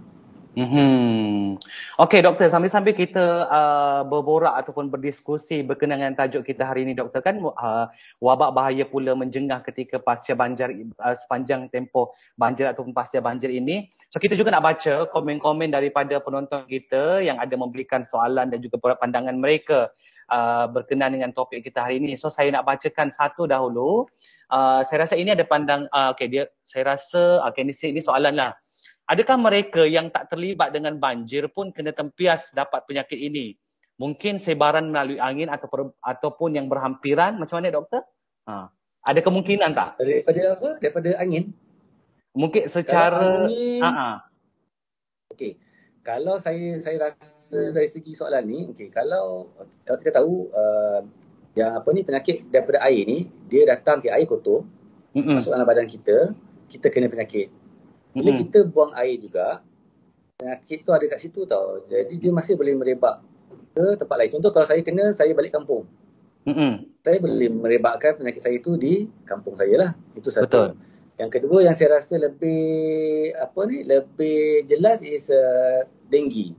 Hmm. 0.58 1.54
Okey 2.02 2.18
doktor, 2.18 2.50
sambil-sambil 2.50 2.90
kita 2.90 3.46
uh, 3.46 4.02
berborak 4.02 4.58
ataupun 4.58 4.90
berdiskusi 4.90 5.62
berkenaan 5.62 6.02
dengan 6.02 6.18
tajuk 6.18 6.42
kita 6.42 6.66
hari 6.66 6.82
ini 6.82 6.98
doktor 6.98 7.22
kan 7.22 7.38
uh, 7.38 7.86
wabak 8.18 8.50
bahaya 8.50 8.82
pula 8.82 9.14
menjengah 9.14 9.62
ketika 9.62 10.02
pasca 10.02 10.34
banjir 10.34 10.90
uh, 10.98 11.14
sepanjang 11.14 11.70
tempoh 11.70 12.10
banjir 12.34 12.66
ataupun 12.66 12.90
pasca 12.90 13.22
banjir 13.22 13.54
ini. 13.54 13.86
So 14.10 14.18
kita 14.18 14.34
juga 14.34 14.50
nak 14.50 14.66
baca 14.66 15.06
komen-komen 15.06 15.70
daripada 15.70 16.18
penonton 16.18 16.66
kita 16.66 17.22
yang 17.22 17.38
ada 17.38 17.54
memberikan 17.54 18.02
soalan 18.02 18.50
dan 18.50 18.58
juga 18.58 18.98
pandangan 18.98 19.38
mereka 19.38 19.94
uh, 20.26 20.66
berkenaan 20.66 21.14
dengan 21.14 21.30
topik 21.30 21.62
kita 21.62 21.86
hari 21.86 22.02
ini. 22.02 22.18
So 22.18 22.34
saya 22.34 22.50
nak 22.50 22.66
bacakan 22.66 23.14
satu 23.14 23.46
dahulu. 23.46 24.10
Uh, 24.50 24.82
saya 24.82 25.06
rasa 25.06 25.14
ini 25.14 25.38
ada 25.38 25.46
pandang 25.46 25.86
uh, 25.94 26.10
okey 26.18 26.26
dia 26.26 26.50
saya 26.66 26.98
rasa 26.98 27.46
okey 27.46 27.62
ini 27.62 27.72
ini 27.94 28.02
soalan 28.02 28.34
lah. 28.34 28.58
Adakah 29.08 29.36
mereka 29.40 29.82
yang 29.88 30.12
tak 30.12 30.28
terlibat 30.28 30.68
dengan 30.68 31.00
banjir 31.00 31.48
pun 31.48 31.72
kena 31.72 31.96
tempias 31.96 32.52
dapat 32.52 32.84
penyakit 32.84 33.16
ini? 33.16 33.56
Mungkin 33.96 34.36
sebaran 34.36 34.92
melalui 34.92 35.16
angin 35.16 35.48
atau 35.48 35.96
ataupun 36.04 36.54
yang 36.54 36.68
berhampiran. 36.68 37.40
Macam 37.40 37.58
mana 37.58 37.72
doktor? 37.72 38.04
Ha. 38.44 38.68
Ada 39.08 39.24
kemungkinan 39.24 39.72
tak? 39.72 39.96
Daripada 39.96 40.42
apa? 40.54 40.68
Daripada 40.76 41.10
angin? 41.16 41.56
Mungkin 42.36 42.68
secara... 42.68 43.48
Angin... 43.48 43.80
Ha 43.80 43.90
-ha. 43.90 44.10
Okey. 45.32 45.56
Kalau 46.04 46.40
saya 46.40 46.80
saya 46.80 46.96
rasa 47.10 47.72
dari 47.72 47.88
segi 47.88 48.16
soalan 48.16 48.44
ni, 48.48 48.58
okey, 48.72 48.88
kalau 48.88 49.52
kalau 49.84 49.98
kita 50.00 50.12
tahu 50.16 50.48
uh, 50.56 51.04
yang 51.52 51.76
apa 51.76 51.88
ni 51.92 52.00
penyakit 52.00 52.48
daripada 52.48 52.80
air 52.88 53.04
ni, 53.04 53.28
dia 53.50 53.68
datang 53.68 54.00
ke 54.00 54.08
air 54.08 54.24
kotor, 54.24 54.64
mm-hmm. 55.12 55.36
masuk 55.36 55.52
dalam 55.52 55.68
badan 55.68 55.84
kita, 55.84 56.32
kita 56.72 56.88
kena 56.88 57.12
penyakit. 57.12 57.52
Bila 58.18 58.30
hmm. 58.34 58.40
kita 58.44 58.58
buang 58.66 58.92
air 58.98 59.16
juga, 59.22 59.62
penyakit 60.38 60.82
tu 60.82 60.90
ada 60.90 61.04
kat 61.06 61.18
situ 61.22 61.46
tau. 61.46 61.86
Jadi 61.86 62.14
dia 62.18 62.30
masih 62.34 62.58
boleh 62.58 62.74
merebak 62.74 63.22
ke 63.74 63.94
tempat 63.94 64.16
lain. 64.18 64.30
Contoh 64.34 64.50
kalau 64.50 64.66
saya 64.66 64.82
kena, 64.82 65.14
saya 65.14 65.30
balik 65.32 65.54
kampung. 65.54 65.86
Hmm. 66.48 66.86
Saya 67.04 67.18
boleh 67.22 67.50
merebakkan 67.52 68.18
penyakit 68.18 68.42
saya 68.42 68.56
itu 68.58 68.74
di 68.74 69.06
kampung 69.28 69.54
saya 69.54 69.74
lah. 69.78 69.90
Itu 70.18 70.34
satu. 70.34 70.46
Betul. 70.48 70.68
Yang 71.18 71.30
kedua 71.34 71.58
yang 71.66 71.74
saya 71.74 71.98
rasa 71.98 72.14
lebih 72.14 72.62
apa 73.34 73.60
ni 73.66 73.82
lebih 73.82 74.70
jelas 74.70 75.02
is 75.02 75.30
uh, 75.34 75.82
denggi. 76.06 76.54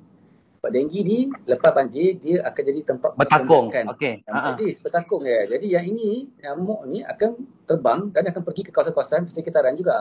Sebab 0.60 0.76
denggi 0.76 1.00
ni 1.08 1.18
lepas 1.48 1.72
banjir 1.72 2.20
dia 2.20 2.44
akan 2.44 2.62
jadi 2.68 2.82
tempat 2.84 3.16
bertakung. 3.16 3.72
Okey. 3.72 4.28
Jadi 4.28 4.66
bertakung 4.84 5.24
ya. 5.24 5.48
Jadi 5.48 5.72
yang 5.72 5.88
ini 5.88 6.28
nyamuk 6.44 6.84
ni 6.92 7.00
akan 7.00 7.48
terbang 7.64 8.12
dan 8.12 8.28
akan 8.28 8.44
pergi 8.44 8.68
ke 8.68 8.72
kawasan-kawasan 8.76 9.24
persekitaran 9.24 9.80
juga. 9.80 9.96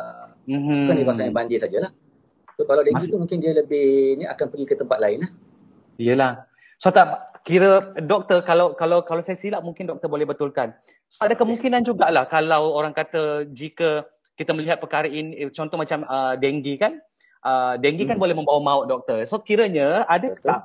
Mm-hmm. 0.50 0.78
Bukan 0.82 0.94
di 0.98 1.04
kawasan 1.06 1.24
yang 1.30 1.36
banjir 1.38 1.62
sajalah. 1.62 1.94
So 2.58 2.66
kalau 2.66 2.82
denggi 2.82 3.06
Mas- 3.06 3.12
tu 3.14 3.22
mungkin 3.22 3.38
dia 3.38 3.54
lebih 3.54 4.18
ni 4.18 4.26
akan 4.26 4.46
pergi 4.50 4.66
ke 4.66 4.74
tempat 4.74 4.98
lain 4.98 5.22
lah. 5.22 5.30
Iyalah. 5.94 6.32
So 6.82 6.90
tak 6.90 7.38
kira 7.46 7.94
doktor 8.02 8.42
kalau 8.42 8.74
kalau 8.74 9.06
kalau 9.06 9.22
saya 9.22 9.38
silap 9.38 9.62
mungkin 9.62 9.86
doktor 9.86 10.10
boleh 10.10 10.26
betulkan. 10.26 10.74
So 11.06 11.22
ada 11.22 11.38
kemungkinan 11.38 11.86
jugalah 11.86 12.26
kalau 12.26 12.74
orang 12.74 12.90
kata 12.90 13.46
jika 13.54 14.10
kita 14.34 14.50
melihat 14.58 14.82
perkara 14.82 15.06
ini 15.06 15.46
contoh 15.54 15.78
macam 15.78 16.02
uh, 16.02 16.34
denggi 16.34 16.82
kan 16.82 16.98
uh, 17.44 17.74
denggi 17.78 18.08
kan 18.08 18.16
hmm. 18.16 18.22
boleh 18.22 18.34
membawa 18.34 18.60
maut 18.62 18.86
doktor. 18.88 19.22
So 19.28 19.42
kiranya 19.42 20.06
ada 20.08 20.34
Betul. 20.34 20.46
tak 20.46 20.60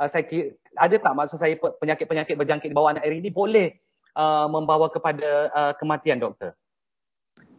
uh, 0.00 0.08
saya 0.08 0.24
kira, 0.24 0.56
ada 0.76 0.96
tak 1.00 1.12
maksud 1.16 1.38
saya 1.40 1.56
penyakit-penyakit 1.56 2.36
berjangkit 2.36 2.68
di 2.70 2.76
bawah 2.76 2.96
air 3.00 3.14
ini 3.16 3.32
boleh 3.32 3.76
uh, 4.16 4.46
membawa 4.48 4.92
kepada 4.92 5.50
uh, 5.52 5.72
kematian 5.76 6.20
doktor? 6.20 6.52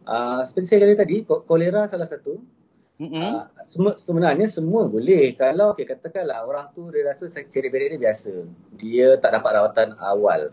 Uh, 0.08 0.40
seperti 0.48 0.72
saya 0.72 0.88
kata 0.88 1.04
tadi, 1.04 1.16
kolera 1.26 1.84
salah 1.84 2.08
satu. 2.08 2.40
Mm-hmm. 2.98 3.30
Uh, 3.70 3.94
sebenarnya 3.94 4.50
semua 4.50 4.90
boleh. 4.90 5.36
Kalau 5.38 5.76
okay, 5.76 5.86
katakanlah 5.86 6.42
orang 6.42 6.66
tu 6.74 6.90
dia 6.90 7.06
rasa 7.06 7.30
cerit 7.30 7.70
berik 7.70 7.94
dia 7.94 8.00
biasa. 8.10 8.32
Dia 8.74 9.14
tak 9.20 9.38
dapat 9.38 9.50
rawatan 9.54 9.88
awal. 10.02 10.50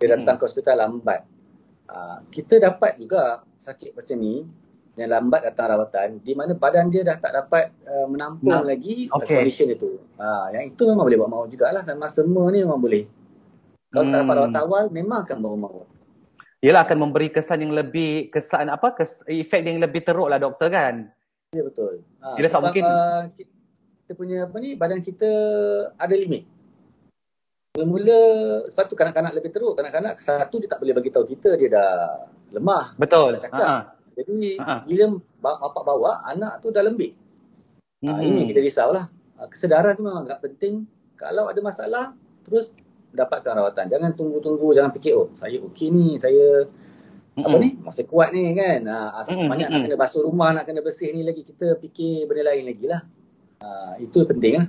Dia 0.00 0.16
datang 0.16 0.38
mm-hmm. 0.38 0.40
ke 0.40 0.44
hospital 0.48 0.76
lambat. 0.80 1.20
Uh, 1.86 2.18
kita 2.32 2.58
dapat 2.62 2.96
juga 2.96 3.44
sakit 3.60 3.94
macam 3.94 4.16
ni 4.18 4.46
yang 4.96 5.12
lambat 5.12 5.44
datang 5.44 5.76
rawatan 5.76 6.24
di 6.24 6.32
mana 6.32 6.56
badan 6.56 6.88
dia 6.88 7.04
dah 7.04 7.20
tak 7.20 7.36
dapat 7.36 7.68
uh, 7.84 8.08
menampung 8.08 8.48
nah, 8.48 8.64
lagi 8.64 9.12
okay. 9.12 9.44
condition 9.44 9.68
itu. 9.68 10.00
Ha, 10.16 10.56
yang 10.56 10.72
itu 10.72 10.82
memang 10.88 11.04
boleh 11.04 11.18
buat 11.20 11.30
maut 11.30 11.48
jugalah. 11.52 11.84
Memang 11.84 12.08
semua 12.08 12.48
ni 12.48 12.64
memang 12.64 12.80
boleh. 12.80 13.04
Kalau 13.92 14.08
hmm. 14.08 14.12
tak 14.12 14.18
dapat 14.24 14.32
hmm. 14.32 14.40
rawatan 14.40 14.62
awal 14.64 14.84
memang 14.88 15.18
akan 15.28 15.36
bawa 15.44 15.56
maut. 15.68 15.86
Ialah 16.64 16.88
akan 16.88 16.98
memberi 17.04 17.28
kesan 17.28 17.60
yang 17.60 17.76
lebih 17.76 18.32
kesan 18.32 18.72
apa 18.72 18.96
kes, 18.96 19.28
efek 19.28 19.68
yang 19.68 19.84
lebih 19.84 20.00
teruk 20.00 20.32
lah 20.32 20.40
doktor 20.40 20.72
kan? 20.72 21.12
Ya 21.52 21.60
betul. 21.60 22.00
Ha, 22.24 22.40
sebab, 22.40 22.72
mungkin 22.72 22.84
uh, 22.88 23.28
kita 23.36 24.12
punya 24.16 24.48
apa 24.48 24.56
ni 24.64 24.80
badan 24.80 25.04
kita 25.04 25.28
ada 26.00 26.14
limit. 26.16 26.48
Mula-mula 27.76 28.20
sebab 28.72 28.84
tu 28.88 28.96
kanak-kanak 28.96 29.36
lebih 29.36 29.52
teruk. 29.52 29.76
Kanak-kanak 29.76 30.24
satu 30.24 30.56
dia 30.56 30.72
tak 30.72 30.80
boleh 30.80 30.96
bagi 30.96 31.12
tahu 31.12 31.28
kita 31.28 31.60
dia 31.60 31.68
dah 31.68 31.92
lemah. 32.56 32.96
Betul. 32.96 33.36
Cakap. 33.36 33.60
Ha-ha. 33.60 33.95
Jadi 34.16 34.56
uh-huh. 34.56 34.80
bila 34.88 35.04
bapak 35.44 35.84
bawa 35.84 36.24
anak 36.24 36.64
tu 36.64 36.72
dah 36.72 36.80
lembik. 36.80 37.12
Hmm. 38.00 38.16
Ha, 38.16 38.24
ini 38.24 38.48
kita 38.48 38.64
risaulah. 38.64 39.04
Ha, 39.36 39.46
kesedaran 39.52 40.00
tu 40.00 40.02
memang 40.08 40.24
agak 40.24 40.40
penting. 40.40 40.88
Kalau 41.20 41.52
ada 41.52 41.60
masalah 41.60 42.16
terus 42.40 42.72
dapatkan 43.12 43.60
rawatan. 43.60 43.92
Jangan 43.92 44.16
tunggu-tunggu, 44.16 44.72
jangan 44.72 44.92
fikir 44.96 45.12
oh 45.16 45.28
saya 45.36 45.60
okey 45.60 45.88
ni, 45.92 46.16
saya 46.16 46.68
hmm. 47.36 47.44
apa 47.44 47.56
ni 47.60 47.68
masih 47.80 48.04
kuat 48.08 48.32
ni 48.32 48.56
kan. 48.56 48.88
Ha, 48.88 49.20
hmm. 49.28 49.48
banyak 49.52 49.68
nak 49.68 49.80
kena 49.84 49.96
basuh 50.00 50.24
rumah, 50.24 50.56
nak 50.56 50.64
kena 50.64 50.80
bersih 50.80 51.12
ni 51.12 51.20
lagi 51.20 51.44
kita 51.44 51.76
fikir 51.76 52.24
benda 52.24 52.52
lain 52.52 52.64
lagi 52.72 52.84
lah. 52.88 53.00
Ha, 53.60 54.00
itu 54.00 54.24
penting 54.24 54.64
lah. 54.64 54.68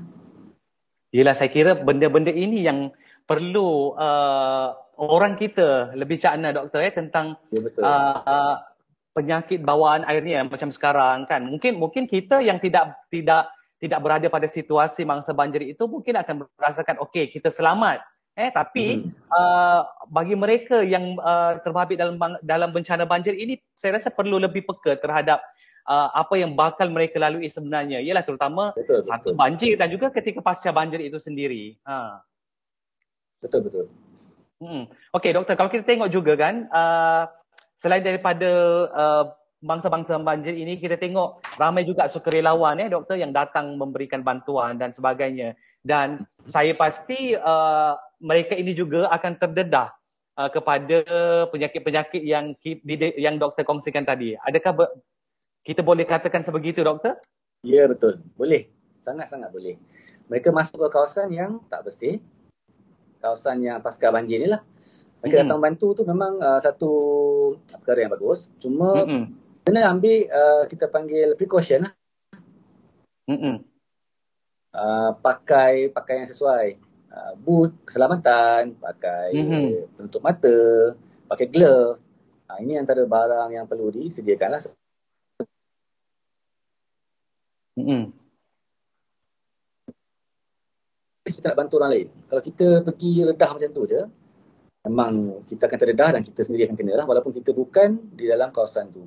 Yelah 1.16 1.36
saya 1.40 1.48
kira 1.48 1.72
benda-benda 1.72 2.36
ini 2.36 2.68
yang 2.68 2.92
perlu 3.24 3.96
uh, 3.96 4.76
orang 5.00 5.40
kita 5.40 5.96
lebih 5.96 6.20
cakna 6.20 6.52
doktor 6.52 6.84
eh 6.84 6.92
tentang 6.92 7.40
ya, 7.48 7.60
betul. 7.64 7.88
Uh, 7.88 8.20
uh, 8.28 8.56
penyakit 9.18 9.66
bawaan 9.66 10.06
air 10.06 10.22
ni 10.22 10.38
macam 10.38 10.70
sekarang 10.70 11.26
kan. 11.26 11.42
Mungkin 11.50 11.82
mungkin 11.82 12.06
kita 12.06 12.46
yang 12.46 12.62
tidak 12.62 12.94
tidak 13.10 13.50
tidak 13.82 14.00
berada 14.06 14.30
pada 14.30 14.46
situasi 14.46 15.10
mangsa 15.10 15.34
banjir 15.34 15.66
itu 15.66 15.90
mungkin 15.90 16.22
akan 16.22 16.46
merasakan 16.54 17.02
okey 17.10 17.34
kita 17.34 17.50
selamat. 17.50 18.06
Eh 18.38 18.54
tapi 18.54 19.02
hmm. 19.02 19.34
uh, 19.34 19.82
bagi 20.14 20.38
mereka 20.38 20.86
yang 20.86 21.18
uh, 21.18 21.58
terbabit 21.66 21.98
dalam 21.98 22.22
dalam 22.46 22.70
bencana 22.70 23.10
banjir 23.10 23.34
ini 23.34 23.58
saya 23.74 23.98
rasa 23.98 24.14
perlu 24.14 24.38
lebih 24.38 24.62
peka 24.62 25.02
terhadap 25.02 25.42
uh, 25.90 26.14
apa 26.14 26.38
yang 26.38 26.54
bakal 26.54 26.86
mereka 26.94 27.18
lalui 27.18 27.50
sebenarnya. 27.50 27.98
Ialah 28.06 28.22
terutama 28.22 28.78
betul, 28.78 29.02
satu 29.02 29.34
betul. 29.34 29.42
banjir 29.42 29.74
dan 29.82 29.90
juga 29.90 30.14
ketika 30.14 30.46
pasca 30.46 30.70
banjir 30.70 31.02
itu 31.02 31.18
sendiri. 31.18 31.74
Ha. 31.90 32.22
Betul 33.42 33.66
betul. 33.66 33.86
Hmm. 34.62 34.86
Okey 35.18 35.34
doktor 35.34 35.58
kalau 35.58 35.74
kita 35.74 35.86
tengok 35.86 36.10
juga 36.14 36.38
kan 36.38 36.70
uh, 36.70 37.30
selain 37.78 38.02
daripada 38.02 38.50
uh, 38.90 39.26
bangsa-bangsa 39.62 40.18
banjir 40.22 40.58
ini 40.58 40.82
kita 40.82 40.98
tengok 40.98 41.46
ramai 41.62 41.86
juga 41.86 42.10
sukarelawan 42.10 42.82
ya 42.82 42.90
doktor 42.90 43.22
yang 43.22 43.30
datang 43.30 43.78
memberikan 43.78 44.26
bantuan 44.26 44.82
dan 44.82 44.90
sebagainya. 44.90 45.54
Dan 45.86 46.26
saya 46.50 46.74
pasti 46.74 47.38
uh, 47.38 47.94
mereka 48.18 48.58
ini 48.58 48.74
juga 48.74 49.08
akan 49.14 49.38
terdedah 49.38 49.94
uh, 50.42 50.50
kepada 50.50 51.06
penyakit-penyakit 51.54 52.22
yang 52.26 52.58
yang 53.16 53.38
doktor 53.38 53.62
kongsikan 53.62 54.04
tadi. 54.04 54.34
Adakah 54.42 54.74
ber, 54.74 54.88
kita 55.62 55.86
boleh 55.86 56.04
katakan 56.04 56.42
sebegitu 56.42 56.82
doktor? 56.82 57.22
Ya 57.62 57.86
betul. 57.86 58.20
Boleh. 58.34 58.74
Sangat-sangat 59.06 59.54
boleh. 59.54 59.80
Mereka 60.28 60.52
masuk 60.52 60.76
ke 60.76 60.88
kawasan 60.92 61.32
yang 61.32 61.64
tak 61.72 61.88
bersih. 61.88 62.20
Kawasan 63.24 63.64
yang 63.64 63.80
pasca 63.80 64.12
banjir 64.12 64.44
ni 64.44 64.52
lah 64.52 64.60
mereka 65.22 65.42
mm-hmm. 65.42 65.50
datang 65.50 65.62
bantu 65.62 65.88
tu 65.98 66.04
memang 66.06 66.38
uh, 66.38 66.60
satu 66.62 66.92
perkara 67.82 68.06
yang 68.06 68.14
bagus. 68.14 68.54
Cuma 68.62 69.02
mm-hmm. 69.02 69.24
kena 69.66 69.90
ambil 69.90 70.30
uh, 70.30 70.64
kita 70.70 70.86
panggil 70.88 71.34
precaution 71.34 71.90
lah. 71.90 71.94
Mm-hmm. 73.28 73.56
Uh, 74.78 75.12
pakai 75.20 75.90
pakai 75.90 76.24
yang 76.24 76.30
sesuai. 76.30 76.66
Uh, 77.08 77.34
boot 77.40 77.74
keselamatan, 77.88 78.78
pakai 78.78 79.34
mm-hmm. 79.34 79.96
penutup 79.98 80.22
mata, 80.22 80.94
pakai 81.26 81.50
glove. 81.50 81.98
Uh, 82.46 82.60
ini 82.62 82.78
antara 82.78 83.02
barang 83.02 83.50
yang 83.58 83.66
perlu 83.66 83.90
disediakan 83.90 84.54
lah. 84.54 84.62
Mm-hmm. 87.80 88.04
Kita 91.28 91.52
nak 91.52 91.58
bantu 91.60 91.74
orang 91.82 91.92
lain. 91.92 92.08
Kalau 92.32 92.42
kita 92.46 92.68
pergi 92.86 93.12
redah 93.28 93.50
macam 93.52 93.70
tu 93.76 93.84
je, 93.84 94.02
memang 94.88 95.44
kita 95.46 95.68
akan 95.68 95.78
terdedah 95.78 96.10
dan 96.18 96.22
kita 96.24 96.42
sendiri 96.48 96.72
akan 96.72 96.78
kena 96.80 96.94
lah 96.98 97.06
walaupun 97.06 97.36
kita 97.36 97.52
bukan 97.52 98.00
di 98.16 98.26
dalam 98.26 98.50
kawasan 98.56 98.90
tu. 98.90 99.04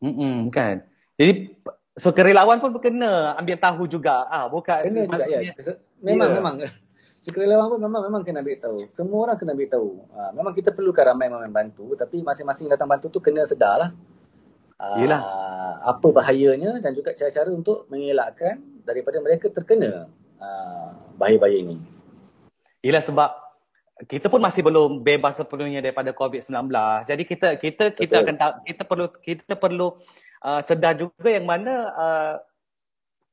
Hmm 0.00 0.48
kan. 0.48 0.86
Jadi 1.20 1.60
sukarelawan 1.98 2.62
pun 2.62 2.72
kena 2.80 3.36
ambil 3.36 3.56
tahu 3.60 3.84
juga. 3.90 4.24
Ah, 4.30 4.46
bukan 4.48 4.80
kena 4.86 5.04
juga 5.04 5.24
ya. 5.26 5.52
Memang 6.00 6.28
yeah. 6.30 6.38
memang. 6.38 6.56
Sukarelawan 7.20 7.76
pun 7.76 7.80
memang 7.84 8.02
memang 8.08 8.22
kena 8.24 8.40
ambil 8.40 8.56
tahu. 8.56 8.78
Semua 8.96 9.28
orang 9.28 9.36
kena 9.36 9.52
ambil 9.52 9.68
tahu. 9.68 9.90
Ha, 10.16 10.32
memang 10.32 10.56
kita 10.56 10.72
perlukan 10.72 11.04
ramai 11.04 11.28
yang 11.28 11.52
bantu 11.52 11.92
tapi 11.92 12.24
masing-masing 12.24 12.72
datang 12.72 12.88
bantu 12.88 13.12
tu 13.12 13.20
kena 13.20 13.44
sedarlah. 13.44 13.92
Yalah. 14.80 15.20
Uh, 15.20 15.74
apa 15.92 16.08
bahayanya 16.08 16.80
dan 16.80 16.96
juga 16.96 17.12
cara-cara 17.12 17.52
untuk 17.52 17.84
mengelakkan 17.92 18.64
daripada 18.88 19.20
mereka 19.20 19.52
terkena 19.52 20.08
uh, 20.40 20.88
bahaya-bahaya 21.20 21.60
ini. 21.60 21.76
Yalah 22.80 23.04
sebab 23.04 23.30
kita 24.08 24.32
pun 24.32 24.40
masih 24.40 24.64
belum 24.64 25.04
bebas 25.04 25.36
sepenuhnya 25.36 25.84
daripada 25.84 26.14
COVID-19. 26.16 26.72
Jadi 27.04 27.22
kita 27.28 27.48
kita 27.60 27.84
kita 27.92 28.16
Betul. 28.24 28.24
akan 28.32 28.36
kita 28.64 28.82
perlu 28.88 29.06
kita 29.20 29.54
perlu 29.58 29.88
uh, 30.40 30.60
sedar 30.64 30.96
juga 30.96 31.28
yang 31.28 31.44
mana 31.44 31.74
uh, 31.92 32.34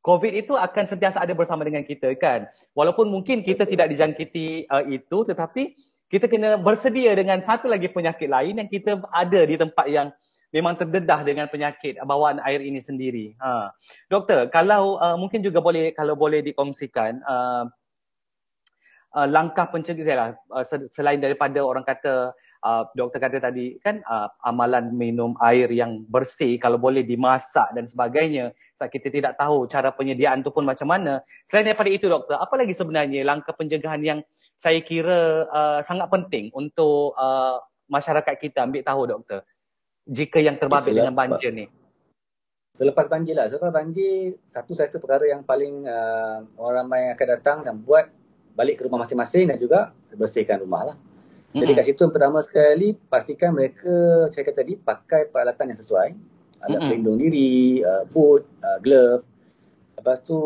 COVID 0.03 0.33
itu 0.35 0.55
akan 0.55 0.87
sentiasa 0.87 1.23
ada 1.23 1.31
bersama 1.31 1.63
dengan 1.63 1.83
kita 1.87 2.11
kan. 2.19 2.47
Walaupun 2.75 3.07
mungkin 3.07 3.43
kita 3.43 3.63
Betul. 3.63 3.71
tidak 3.75 3.87
dijangkiti 3.95 4.67
uh, 4.67 4.83
itu 4.87 5.17
tetapi 5.23 5.75
kita 6.07 6.31
kena 6.31 6.55
bersedia 6.55 7.11
dengan 7.15 7.43
satu 7.43 7.67
lagi 7.67 7.91
penyakit 7.91 8.31
lain 8.31 8.59
yang 8.59 8.69
kita 8.71 9.03
ada 9.11 9.41
di 9.43 9.55
tempat 9.59 9.85
yang 9.91 10.07
memang 10.55 10.79
terdedah 10.79 11.27
dengan 11.27 11.51
penyakit 11.51 11.99
bawaan 12.07 12.39
air 12.47 12.63
ini 12.63 12.79
sendiri. 12.79 13.35
Ha. 13.43 13.75
Doktor, 14.07 14.47
kalau 14.47 14.95
uh, 14.99 15.19
mungkin 15.19 15.43
juga 15.43 15.59
boleh 15.59 15.91
kalau 15.91 16.15
boleh 16.15 16.39
dikongsikan 16.39 17.19
uh, 17.27 17.67
uh, 19.13 19.27
langkah 19.29 19.69
pencegahan 19.69 20.35
uh, 20.51 20.65
selain 20.91 21.21
daripada 21.21 21.61
orang 21.63 21.85
kata 21.85 22.33
uh, 22.65 22.83
doktor 22.97 23.21
kata 23.21 23.37
tadi 23.39 23.77
kan 23.79 24.01
uh, 24.03 24.27
amalan 24.43 24.91
minum 24.91 25.37
air 25.39 25.69
yang 25.71 26.03
bersih 26.09 26.57
kalau 26.57 26.81
boleh 26.81 27.05
dimasak 27.05 27.71
dan 27.77 27.85
sebagainya 27.87 28.51
sebab 28.75 28.89
kita 28.91 29.07
tidak 29.07 29.33
tahu 29.37 29.69
cara 29.69 29.93
penyediaan 29.93 30.41
tu 30.41 30.51
pun 30.51 30.65
macam 30.65 30.89
mana. 30.89 31.21
Selain 31.45 31.69
daripada 31.69 31.91
itu 31.93 32.09
doktor, 32.09 32.41
apa 32.41 32.55
lagi 32.57 32.73
sebenarnya 32.75 33.23
langkah 33.23 33.55
pencegahan 33.55 34.01
yang 34.03 34.19
saya 34.57 34.81
kira 34.81 35.45
uh, 35.47 35.79
sangat 35.85 36.09
penting 36.09 36.49
untuk 36.51 37.13
uh, 37.15 37.61
masyarakat 37.87 38.35
kita 38.41 38.65
ambil 38.65 38.81
tahu 38.83 39.03
doktor? 39.05 39.41
jika 40.07 40.39
yang 40.39 40.55
terbabit 40.55 40.95
dengan 40.95 41.11
banjir 41.13 41.51
ni? 41.51 41.67
Selepas 42.71 43.11
banjir 43.11 43.35
lah. 43.35 43.51
Selepas 43.51 43.71
banjir, 43.75 44.39
satu 44.47 44.71
satu 44.71 44.97
perkara 45.03 45.27
yang 45.27 45.43
paling 45.43 45.83
uh, 45.83 46.47
orang 46.55 46.87
ramai 46.87 47.01
akan 47.11 47.27
datang 47.27 47.57
dan 47.65 47.75
buat 47.83 48.07
balik 48.57 48.81
ke 48.81 48.89
rumah 48.89 49.05
masing-masing 49.05 49.53
dan 49.53 49.61
juga 49.61 49.93
bersihkan 50.17 50.57
rumah 50.65 50.93
lah. 50.93 50.97
Mm-hmm. 50.97 51.61
Jadi 51.61 51.71
kat 51.77 51.83
situ 51.85 52.01
yang 52.01 52.13
pertama 52.13 52.41
sekali, 52.41 52.97
pastikan 53.07 53.53
mereka, 53.53 54.27
saya 54.33 54.43
kata 54.43 54.65
tadi, 54.65 54.73
pakai 54.75 55.29
peralatan 55.29 55.69
yang 55.69 55.79
sesuai. 55.79 56.09
Ada 56.65 56.67
mm-hmm. 56.73 56.87
pelindung 56.89 57.17
diri, 57.21 57.85
uh, 57.85 58.03
boot, 58.09 58.49
uh, 58.65 58.81
glove. 58.81 59.21
Lepas 60.01 60.25
tu, 60.25 60.39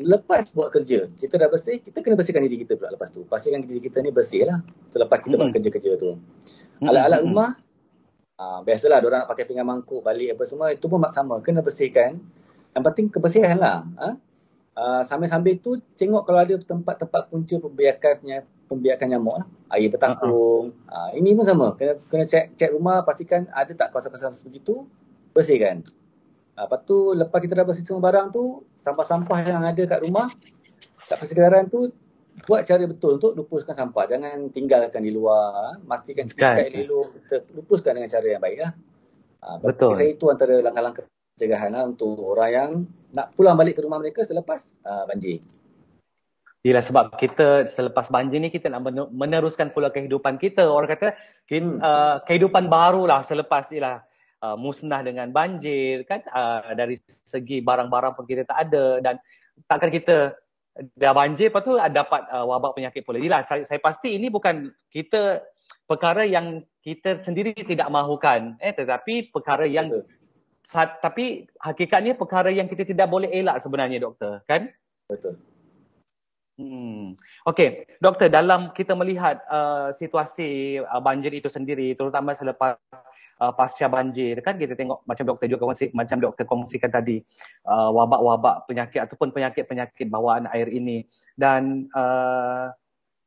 lepas 0.00 0.48
buat 0.56 0.72
kerja, 0.72 1.12
kita 1.20 1.36
dah 1.36 1.52
bersih, 1.52 1.78
kita 1.84 2.00
kena 2.00 2.16
bersihkan 2.16 2.42
diri 2.48 2.64
kita 2.64 2.80
pula 2.80 2.90
lepas 2.96 3.12
tu. 3.12 3.28
Pastikan 3.28 3.60
diri 3.62 3.84
kita 3.84 4.00
ni 4.00 4.08
bersih 4.08 4.48
lah 4.48 4.64
selepas 4.88 5.20
kita 5.20 5.36
mm-hmm. 5.36 5.44
buat 5.44 5.54
kerja-kerja 5.60 5.90
tu. 6.00 6.16
Alat-alat 6.80 7.20
rumah, 7.20 7.50
Uh, 8.34 8.66
biasalah 8.66 8.98
orang 8.98 9.22
nak 9.22 9.30
pakai 9.30 9.46
pinggan 9.46 9.62
mangkuk 9.62 10.02
balik 10.02 10.34
apa 10.34 10.42
semua 10.42 10.74
itu 10.74 10.90
pun 10.90 10.98
sama 11.14 11.38
kena 11.38 11.62
bersihkan. 11.62 12.18
Yang 12.74 12.82
penting 12.90 13.06
kebersihan 13.06 13.62
lah. 13.62 13.86
Ha? 13.94 14.18
Uh, 14.74 15.06
sambil-sambil 15.06 15.54
tu 15.62 15.78
tengok 15.94 16.26
kalau 16.26 16.42
ada 16.42 16.58
tempat-tempat 16.58 17.30
punca 17.30 17.54
pembiakannya 17.62 18.42
pembiakan 18.66 19.06
nyamuk 19.06 19.34
lah. 19.38 19.46
Air 19.70 19.86
bertakung. 19.94 20.74
Uh-huh. 20.74 20.90
Uh, 20.90 21.10
ini 21.14 21.30
pun 21.30 21.46
sama. 21.46 21.78
Kena 21.78 21.94
kena 22.10 22.26
cek 22.26 22.58
cek 22.58 22.70
rumah 22.74 23.06
pastikan 23.06 23.46
ada 23.54 23.70
tak 23.70 23.94
kawasan-kawasan 23.94 24.34
sebegitu 24.34 24.90
bersihkan. 25.30 25.86
Uh, 26.58 26.66
lepas 26.66 26.80
tu 26.82 26.96
lepas 27.14 27.38
kita 27.38 27.54
dah 27.54 27.62
bersih 27.62 27.86
semua 27.86 28.02
barang 28.02 28.34
tu 28.34 28.66
sampah-sampah 28.82 29.38
yang 29.46 29.62
ada 29.62 29.82
kat 29.86 30.00
rumah 30.02 30.34
kat 31.06 31.16
persekitaran 31.22 31.70
tu 31.70 31.94
buat 32.42 32.66
cara 32.66 32.82
betul 32.90 33.22
untuk 33.22 33.38
lupuskan 33.38 33.78
sampah. 33.78 34.10
Jangan 34.10 34.50
tinggalkan 34.50 35.06
di 35.06 35.14
luar. 35.14 35.78
Pastikan 35.86 36.26
kita 36.26 36.66
kan. 36.66 36.66
elok. 36.66 37.14
Kita 37.14 37.36
lupuskan 37.54 37.94
dengan 37.94 38.10
cara 38.10 38.26
yang 38.26 38.42
baik. 38.42 38.58
Lah. 38.58 38.72
Betul. 39.62 39.94
Saya 39.94 40.10
itu 40.10 40.26
antara 40.26 40.58
langkah-langkah 40.58 41.06
pencegahan 41.34 41.74
lah 41.74 41.90
untuk 41.90 42.14
orang 42.22 42.50
yang 42.54 42.70
nak 43.10 43.34
pulang 43.34 43.58
balik 43.58 43.74
ke 43.74 43.82
rumah 43.82 43.98
mereka 43.98 44.22
selepas 44.22 44.62
uh, 44.86 45.02
banjir. 45.10 45.42
Yalah 46.64 46.80
sebab 46.80 47.20
kita 47.20 47.68
selepas 47.68 48.08
banjir 48.08 48.40
ni 48.40 48.48
kita 48.48 48.72
nak 48.72 48.88
meneruskan 49.12 49.68
pula 49.74 49.92
kehidupan 49.92 50.40
kita. 50.40 50.64
Orang 50.64 50.88
kata 50.88 51.12
kita, 51.44 51.76
uh, 51.82 52.16
kehidupan 52.24 52.72
barulah 52.72 53.20
selepas 53.20 53.68
ialah 53.68 54.00
uh, 54.40 54.56
musnah 54.56 55.04
dengan 55.04 55.28
banjir 55.28 56.08
kan 56.08 56.24
uh, 56.32 56.72
dari 56.72 56.96
segi 57.04 57.60
barang-barang 57.60 58.16
pun 58.16 58.24
kita 58.24 58.48
tak 58.48 58.70
ada 58.70 59.02
dan 59.04 59.20
takkan 59.68 59.92
kita 59.92 60.38
dah 60.96 61.12
banjir 61.12 61.52
lepas 61.52 61.62
tu 61.66 61.76
dapat 61.76 62.22
uh, 62.32 62.48
wabak 62.48 62.78
penyakit 62.78 63.04
pula. 63.04 63.20
Jadi 63.20 63.44
saya, 63.44 63.62
saya 63.66 63.80
pasti 63.82 64.16
ini 64.16 64.32
bukan 64.32 64.72
kita 64.88 65.44
perkara 65.84 66.24
yang 66.24 66.64
kita 66.80 67.20
sendiri 67.20 67.52
tidak 67.52 67.92
mahukan 67.92 68.56
eh 68.56 68.72
tetapi 68.72 69.28
perkara 69.28 69.68
yang 69.68 69.92
tapi 70.72 71.44
hakikatnya 71.60 72.16
perkara 72.16 72.48
yang 72.48 72.66
kita 72.66 72.88
tidak 72.88 73.08
boleh 73.12 73.28
elak 73.28 73.60
sebenarnya 73.60 74.00
doktor 74.00 74.40
kan? 74.48 74.72
Betul. 75.04 75.36
Hmm. 76.54 77.18
Okey, 77.50 77.98
doktor 77.98 78.30
dalam 78.30 78.70
kita 78.70 78.94
melihat 78.94 79.42
uh, 79.50 79.90
situasi 79.90 80.78
uh, 80.80 81.02
banjir 81.02 81.34
itu 81.34 81.50
sendiri 81.50 81.98
terutama 81.98 82.30
selepas 82.30 82.78
uh, 83.42 83.52
pasca 83.52 83.90
banjir 83.90 84.38
kan 84.38 84.54
kita 84.54 84.78
tengok 84.78 85.02
macam 85.02 85.24
doktor 85.26 85.50
juga 85.50 85.66
kongsi, 85.66 85.90
macam 85.90 86.22
doktor 86.22 86.46
kongsikan 86.46 86.94
tadi 86.94 87.18
uh, 87.66 87.90
wabak-wabak 87.90 88.70
penyakit 88.70 89.02
ataupun 89.02 89.34
penyakit-penyakit 89.34 90.06
bawaan 90.06 90.46
air 90.54 90.70
ini 90.70 91.02
dan 91.34 91.90
uh, 91.90 92.70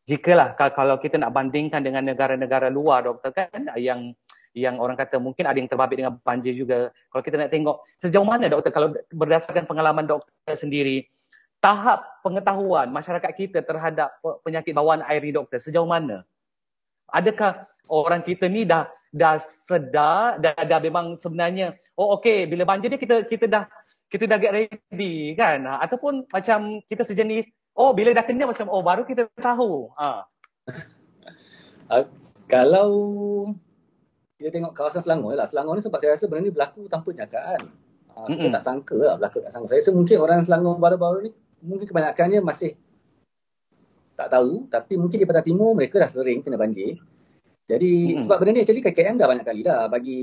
jikalah 0.08 0.56
kalau 0.56 0.96
kita 0.96 1.20
nak 1.20 1.36
bandingkan 1.36 1.84
dengan 1.84 2.08
negara-negara 2.08 2.72
luar 2.72 3.12
doktor 3.12 3.36
kan 3.36 3.68
yang 3.76 4.16
yang 4.58 4.82
orang 4.82 4.98
kata 4.98 5.22
mungkin 5.22 5.46
ada 5.46 5.58
yang 5.62 5.70
terbabit 5.70 6.02
dengan 6.02 6.18
banjir 6.18 6.58
juga. 6.58 6.90
Kalau 7.14 7.22
kita 7.22 7.38
nak 7.38 7.54
tengok 7.54 7.86
sejauh 8.02 8.26
mana 8.26 8.50
doktor 8.50 8.74
kalau 8.74 8.90
berdasarkan 9.14 9.70
pengalaman 9.70 10.10
doktor 10.10 10.58
sendiri 10.58 11.06
tahap 11.62 12.22
pengetahuan 12.22 12.90
masyarakat 12.94 13.32
kita 13.34 13.60
terhadap 13.66 14.14
penyakit 14.46 14.74
bawaan 14.74 15.02
air 15.06 15.22
ni 15.22 15.34
doktor 15.34 15.58
sejauh 15.62 15.90
mana? 15.90 16.26
Adakah 17.10 17.66
orang 17.90 18.22
kita 18.22 18.46
ni 18.52 18.68
dah 18.68 18.90
dah 19.14 19.40
sedar 19.40 20.38
dah, 20.38 20.54
dah 20.54 20.80
memang 20.84 21.16
sebenarnya 21.18 21.74
oh 21.96 22.20
okey 22.20 22.46
bila 22.46 22.68
banjir 22.68 22.92
ni 22.92 23.00
kita 23.00 23.24
kita 23.26 23.48
dah 23.48 23.64
kita 24.08 24.30
dah 24.30 24.38
get 24.38 24.54
ready 24.54 25.34
kan? 25.34 25.66
Ha, 25.66 25.84
ataupun 25.88 26.30
macam 26.30 26.80
kita 26.86 27.04
sejenis 27.04 27.50
oh 27.76 27.92
bila 27.92 28.14
dah 28.14 28.24
kena 28.24 28.48
macam 28.48 28.70
oh 28.70 28.84
baru 28.86 29.04
kita 29.04 29.28
tahu. 29.40 29.92
Ha. 29.98 30.28
uh, 31.90 32.06
kalau 32.54 32.92
kita 34.38 34.54
tengok 34.54 34.74
kawasan 34.78 35.02
Selangor 35.02 35.34
lah 35.34 35.50
Selangor 35.50 35.74
ni 35.74 35.82
sebab 35.82 35.98
saya 35.98 36.14
rasa 36.14 36.30
benda 36.30 36.46
ni 36.46 36.54
berlaku 36.54 36.86
tanpa 36.86 37.10
nyakaan 37.10 37.74
uh, 38.14 38.26
kita 38.30 38.54
tak 38.54 38.64
sangka 38.64 38.98
lah 38.98 39.16
berlaku 39.18 39.42
tak 39.42 39.52
sangka 39.52 39.68
saya 39.74 39.82
rasa 39.82 39.92
mungkin 39.98 40.18
orang 40.22 40.46
Selangor 40.46 40.78
baru-baru 40.78 41.18
ni 41.26 41.32
mungkin 41.66 41.90
kebanyakannya 41.90 42.40
masih 42.46 42.78
tak 44.14 44.30
tahu 44.30 44.70
tapi 44.70 44.94
mungkin 44.94 45.18
di 45.18 45.26
Pantai 45.26 45.46
Timur 45.46 45.74
mereka 45.74 45.98
dah 45.98 46.10
sering 46.10 46.46
kena 46.46 46.62
banjir 46.62 47.02
jadi 47.68 48.16
hmm. 48.16 48.24
sebab 48.24 48.38
benda 48.40 48.52
ni 48.56 48.62
actually 48.62 48.86
KKM 48.86 49.18
dah 49.18 49.28
banyak 49.28 49.44
kali 49.44 49.60
dah 49.66 49.90
bagi 49.90 50.22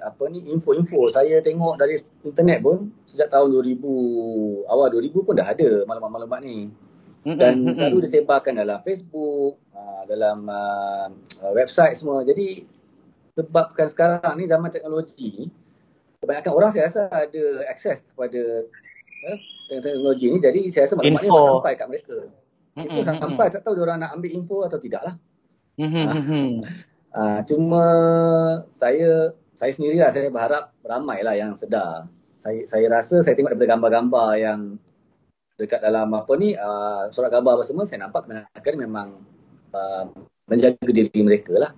apa 0.00 0.24
ni 0.30 0.40
info-info 0.48 1.10
saya 1.10 1.42
tengok 1.42 1.76
dari 1.82 2.00
internet 2.24 2.64
pun 2.64 2.94
sejak 3.04 3.28
tahun 3.28 3.58
2000 3.58 4.70
awal 4.72 4.86
2000 4.96 5.26
pun 5.26 5.34
dah 5.36 5.52
ada 5.52 5.84
maklumat-maklumat 5.84 6.40
ni. 6.40 6.72
Dan 7.28 7.68
hmm. 7.68 7.76
selalu 7.76 8.08
disebarkan 8.08 8.56
dalam 8.56 8.80
Facebook, 8.88 9.60
ah, 9.76 10.08
dalam 10.08 10.48
uh, 10.48 11.12
website 11.52 12.00
semua. 12.00 12.24
Jadi 12.24 12.64
sebabkan 13.38 13.86
sekarang 13.86 14.34
ni 14.34 14.50
zaman 14.50 14.74
teknologi 14.74 15.46
kebanyakan 16.18 16.52
orang 16.52 16.70
saya 16.74 16.90
rasa 16.90 17.02
ada 17.06 17.44
akses 17.70 18.02
kepada 18.02 18.66
eh, 19.30 19.38
teknologi 19.70 20.26
ni 20.34 20.38
jadi 20.42 20.60
saya 20.74 20.90
rasa 20.90 20.94
maklumat 20.98 21.22
ni 21.22 21.30
sampai 21.30 21.72
kat 21.78 21.86
mereka. 21.86 22.18
Info 22.78 23.00
sampai 23.02 23.46
tak 23.50 23.62
tahu 23.66 23.74
dia 23.74 23.84
orang 23.86 23.98
nak 24.02 24.14
ambil 24.14 24.30
info 24.30 24.56
atau 24.62 24.78
tidak 24.78 25.02
lah. 25.02 25.14
Mm-hmm. 25.78 26.62
Uh, 27.14 27.40
cuma 27.46 27.84
saya 28.70 29.34
saya 29.58 29.70
sendirilah 29.74 30.10
saya 30.14 30.30
berharap 30.30 30.70
ramailah 30.86 31.34
yang 31.34 31.58
sedar. 31.58 32.06
Saya 32.38 32.66
saya 32.70 32.86
rasa 32.86 33.22
saya 33.26 33.34
tengok 33.34 33.54
daripada 33.54 33.74
gambar-gambar 33.74 34.28
yang 34.38 34.60
dekat 35.58 35.82
dalam 35.82 36.14
apa 36.14 36.32
ni 36.38 36.54
uh, 36.54 37.10
surat 37.10 37.34
gambar 37.34 37.58
apa 37.58 37.64
semua 37.66 37.82
saya 37.82 38.06
nampak 38.06 38.30
kebanyakan 38.30 38.74
memang 38.78 39.08
uh, 39.74 40.06
menjaga 40.46 40.90
diri 40.90 41.20
mereka 41.22 41.58
lah. 41.58 41.72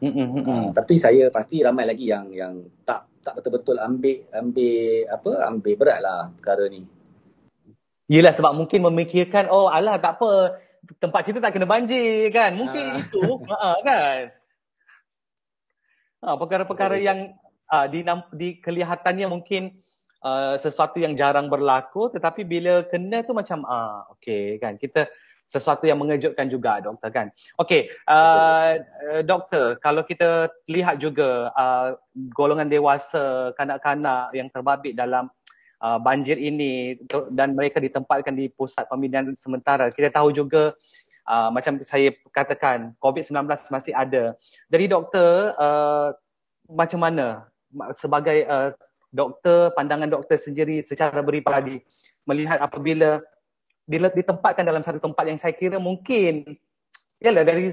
Mm-hmm. 0.00 0.48
Uh, 0.48 0.68
tapi 0.72 0.96
saya 0.96 1.28
pasti 1.28 1.60
ramai 1.60 1.84
lagi 1.84 2.08
yang 2.08 2.32
yang 2.32 2.64
tak 2.88 3.04
tak 3.20 3.36
betul-betul 3.36 3.76
ambil 3.76 4.24
ambil 4.32 4.80
apa 5.12 5.30
ambil 5.52 5.74
berat 5.76 5.98
lah 6.00 6.32
perkara 6.40 6.64
ni. 6.72 6.88
Yelah 8.08 8.32
sebab 8.32 8.56
mungkin 8.56 8.80
memikirkan 8.88 9.52
oh 9.52 9.68
alah 9.68 10.00
tak 10.00 10.18
apa 10.18 10.56
tempat 10.98 11.22
kita 11.28 11.38
tak 11.44 11.52
kena 11.52 11.68
banjir 11.68 12.32
kan. 12.32 12.56
Mungkin 12.56 12.84
ha. 12.84 12.96
itu 12.96 13.22
ha, 13.44 13.76
kan. 13.88 14.20
Ha, 16.20 16.36
perkara-perkara 16.36 16.96
yang 17.00 17.36
ha, 17.68 17.84
di, 17.88 18.00
di 18.32 18.48
kelihatannya 18.56 19.28
mungkin 19.28 19.72
uh, 20.24 20.56
sesuatu 20.56 21.00
yang 21.00 21.16
jarang 21.16 21.48
berlaku 21.48 22.12
tetapi 22.12 22.44
bila 22.44 22.84
kena 22.88 23.24
tu 23.24 23.32
macam 23.32 23.64
ah 23.68 24.04
uh, 24.08 24.16
okey 24.16 24.60
kan 24.60 24.76
kita 24.76 25.08
sesuatu 25.50 25.82
yang 25.82 25.98
mengejutkan 25.98 26.46
juga 26.46 26.78
doktor 26.78 27.10
kan. 27.10 27.26
Okey, 27.58 27.90
uh, 28.06 28.78
doktor 29.26 29.74
kalau 29.82 30.06
kita 30.06 30.46
lihat 30.70 31.02
juga 31.02 31.50
uh, 31.58 31.98
golongan 32.38 32.70
dewasa 32.70 33.50
kanak-kanak 33.58 34.30
yang 34.30 34.46
terbabit 34.54 34.94
dalam 34.94 35.26
uh, 35.82 35.98
banjir 35.98 36.38
ini 36.38 37.02
dan 37.34 37.58
mereka 37.58 37.82
ditempatkan 37.82 38.38
di 38.38 38.46
pusat 38.46 38.86
pembinaan 38.86 39.34
sementara. 39.34 39.90
Kita 39.90 40.14
tahu 40.14 40.30
juga 40.30 40.78
uh, 41.26 41.50
macam 41.50 41.82
saya 41.82 42.14
katakan 42.30 42.94
COVID-19 43.02 43.50
masih 43.74 43.92
ada. 43.98 44.38
Jadi 44.70 44.84
doktor 44.86 45.58
uh, 45.58 46.14
macam 46.70 47.02
mana 47.02 47.50
sebagai 47.98 48.46
uh, 48.46 48.70
doktor 49.10 49.74
pandangan 49.74 50.06
doktor 50.06 50.38
sendiri 50.38 50.78
secara 50.78 51.18
beribadi 51.18 51.82
melihat 52.22 52.62
apabila 52.62 53.18
bila 53.18 53.39
ditempatkan 53.90 54.62
dalam 54.62 54.86
satu 54.86 55.02
tempat 55.02 55.24
yang 55.26 55.38
saya 55.40 55.50
kira 55.50 55.82
mungkin 55.82 56.54
ialah 57.20 57.42
dari 57.42 57.68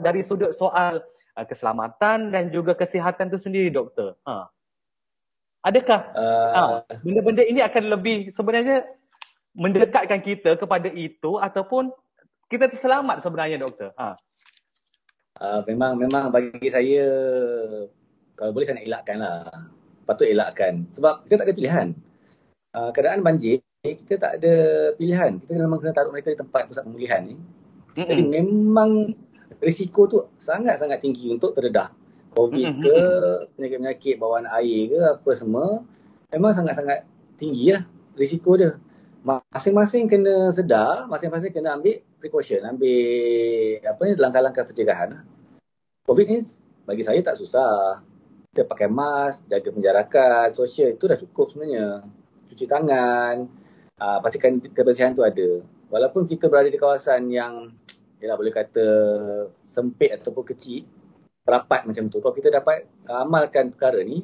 dari 0.00 0.20
sudut 0.22 0.54
soal 0.54 1.02
uh, 1.36 1.46
keselamatan 1.46 2.30
dan 2.32 2.48
juga 2.54 2.72
kesihatan 2.78 3.28
tu 3.28 3.36
sendiri 3.36 3.68
doktor. 3.68 4.16
Ha. 4.24 4.48
Adakah 5.66 6.00
uh, 6.14 6.50
ha, 6.54 6.62
benda-benda 7.02 7.42
ini 7.42 7.60
akan 7.60 7.90
lebih 7.90 8.30
sebenarnya 8.30 8.86
mendekatkan 9.58 10.22
kita 10.22 10.54
kepada 10.54 10.88
itu 10.94 11.36
ataupun 11.36 11.90
kita 12.48 12.70
selamat 12.78 13.20
sebenarnya 13.20 13.60
doktor? 13.60 13.92
Ha. 13.98 14.16
Uh, 15.38 15.60
memang 15.66 15.98
memang 15.98 16.30
bagi 16.32 16.70
saya 16.70 17.06
kalau 18.38 18.54
boleh 18.54 18.66
saya 18.66 18.78
nak 18.80 18.86
elakkanlah. 18.86 19.36
Patut 20.08 20.24
elakkan 20.24 20.88
sebab 20.96 21.28
kita 21.28 21.44
tak 21.44 21.52
ada 21.52 21.52
pilihan. 21.52 21.88
Uh, 22.72 22.88
keadaan 22.96 23.20
banjir 23.20 23.60
eh, 23.82 23.94
kita 23.94 24.14
tak 24.18 24.32
ada 24.42 24.54
pilihan. 24.98 25.38
Kita 25.38 25.52
memang 25.54 25.78
kena 25.78 25.94
taruh 25.94 26.10
mereka 26.10 26.34
di 26.34 26.38
tempat 26.38 26.66
pusat 26.66 26.82
pemulihan 26.82 27.22
ni. 27.22 27.34
Mm-hmm. 27.34 28.08
Jadi 28.08 28.22
memang 28.26 28.90
risiko 29.62 30.06
tu 30.06 30.18
sangat-sangat 30.38 31.02
tinggi 31.02 31.30
untuk 31.30 31.54
terdedah. 31.54 31.90
Covid 32.34 32.84
ke, 32.84 32.98
penyakit-penyakit 33.56 34.14
bawaan 34.20 34.46
air 34.46 34.94
ke, 34.94 35.00
apa 35.18 35.30
semua. 35.34 35.82
Memang 36.30 36.52
sangat-sangat 36.54 37.08
tinggi 37.40 37.74
lah 37.74 37.82
risiko 38.18 38.58
dia. 38.58 38.76
Masing-masing 39.26 40.06
kena 40.06 40.54
sedar, 40.54 41.10
masing-masing 41.10 41.50
kena 41.50 41.74
ambil 41.74 41.98
precaution, 42.22 42.62
ambil 42.62 43.82
apa 43.82 44.00
ni 44.06 44.12
langkah-langkah 44.14 44.64
pencegahan. 44.66 45.08
Lah. 45.18 45.22
Covid 46.06 46.26
ni 46.30 46.38
bagi 46.86 47.02
saya 47.02 47.20
tak 47.20 47.36
susah. 47.36 48.02
Kita 48.48 48.64
pakai 48.64 48.88
mask, 48.88 49.50
jaga 49.50 49.68
penjarakan, 49.70 50.46
sosial 50.56 50.96
itu 50.96 51.04
dah 51.04 51.18
cukup 51.20 51.52
sebenarnya. 51.52 52.06
Cuci 52.48 52.64
tangan, 52.64 53.44
uh, 53.98 54.18
pastikan 54.22 54.62
kebersihan 54.62 55.12
tu 55.12 55.26
ada. 55.26 55.62
Walaupun 55.90 56.24
kita 56.24 56.46
berada 56.46 56.70
di 56.70 56.78
kawasan 56.80 57.28
yang 57.30 57.74
yalah 58.18 58.36
boleh 58.38 58.50
kata 58.50 58.86
sempit 59.62 60.10
ataupun 60.14 60.44
kecil, 60.54 60.86
rapat 61.46 61.86
macam 61.86 62.10
tu. 62.10 62.18
Kalau 62.18 62.34
kita 62.34 62.50
dapat 62.50 62.86
amalkan 63.06 63.70
perkara 63.72 64.02
ni, 64.02 64.22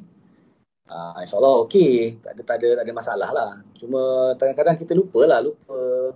uh, 0.90 1.14
insyaAllah 1.20 1.64
okey. 1.68 2.20
Tak 2.20 2.32
ada, 2.36 2.42
tak, 2.42 2.56
ada, 2.62 2.68
tak 2.82 2.84
ada 2.84 2.94
masalah 2.94 3.30
lah. 3.30 3.50
Cuma 3.78 4.34
kadang-kadang 4.36 4.76
kita 4.76 4.92
lupa 4.92 5.24
lah. 5.24 5.40
Lupa 5.40 6.14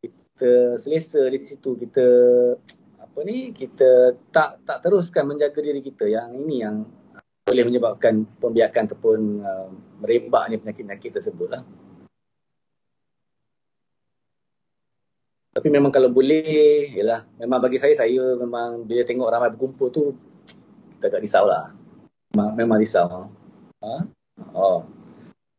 kita 0.00 0.80
selesa 0.80 1.22
di 1.28 1.38
situ. 1.38 1.76
Kita 1.76 2.06
apa 2.98 3.18
ni 3.28 3.52
kita 3.52 4.16
tak 4.32 4.64
tak 4.64 4.80
teruskan 4.80 5.28
menjaga 5.28 5.60
diri 5.60 5.84
kita 5.84 6.08
yang 6.08 6.32
ini 6.32 6.56
yang 6.64 6.88
boleh 7.44 7.64
menyebabkan 7.68 8.24
pembiakan 8.40 8.88
ataupun 8.88 9.18
uh, 9.44 9.68
merebaknya 10.00 10.56
penyakit-penyakit 10.62 11.20
tersebut 11.20 11.48
lah. 11.52 11.62
Tapi 15.52 15.68
memang 15.68 15.92
kalau 15.92 16.08
boleh, 16.08 16.96
yalah, 16.96 17.28
memang 17.36 17.60
bagi 17.60 17.76
saya, 17.76 17.92
saya 17.92 18.40
memang 18.40 18.88
bila 18.88 19.04
tengok 19.04 19.28
ramai 19.28 19.52
berkumpul 19.52 19.92
tu, 19.92 20.16
kita 20.96 21.12
agak 21.12 21.20
risau 21.20 21.44
lah. 21.44 21.68
Memang, 22.32 22.50
memang 22.56 22.78
risau. 22.80 23.28
Ha? 23.84 23.94
Oh. 24.56 24.88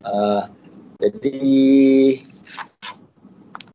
Uh, 0.02 0.42
jadi, 0.98 1.46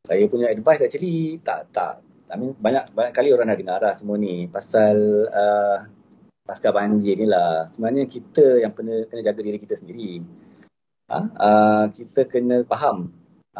saya 0.03 0.27
punya 0.27 0.51
advice 0.51 0.83
actually 0.83 1.39
tak, 1.39 1.71
tak, 1.71 2.03
I 2.27 2.35
mean, 2.35 2.51
banyak 2.59 2.91
banyak 2.91 3.13
kali 3.15 3.31
orang 3.31 3.55
dah 3.55 3.57
dengar 3.57 3.79
lah 3.79 3.93
semua 3.95 4.19
ni 4.19 4.45
pasal 4.51 5.23
uh, 5.31 5.87
pasca 6.43 6.75
banjir 6.75 7.15
ni 7.15 7.31
lah. 7.31 7.71
Sebenarnya 7.71 8.11
kita 8.11 8.59
yang 8.59 8.75
kena, 8.75 9.07
kena 9.07 9.23
jaga 9.23 9.39
diri 9.39 9.55
kita 9.55 9.79
sendiri. 9.79 10.19
Ha? 11.07 11.19
Uh, 11.31 11.85
kita 11.95 12.27
kena 12.27 12.67
faham 12.67 13.15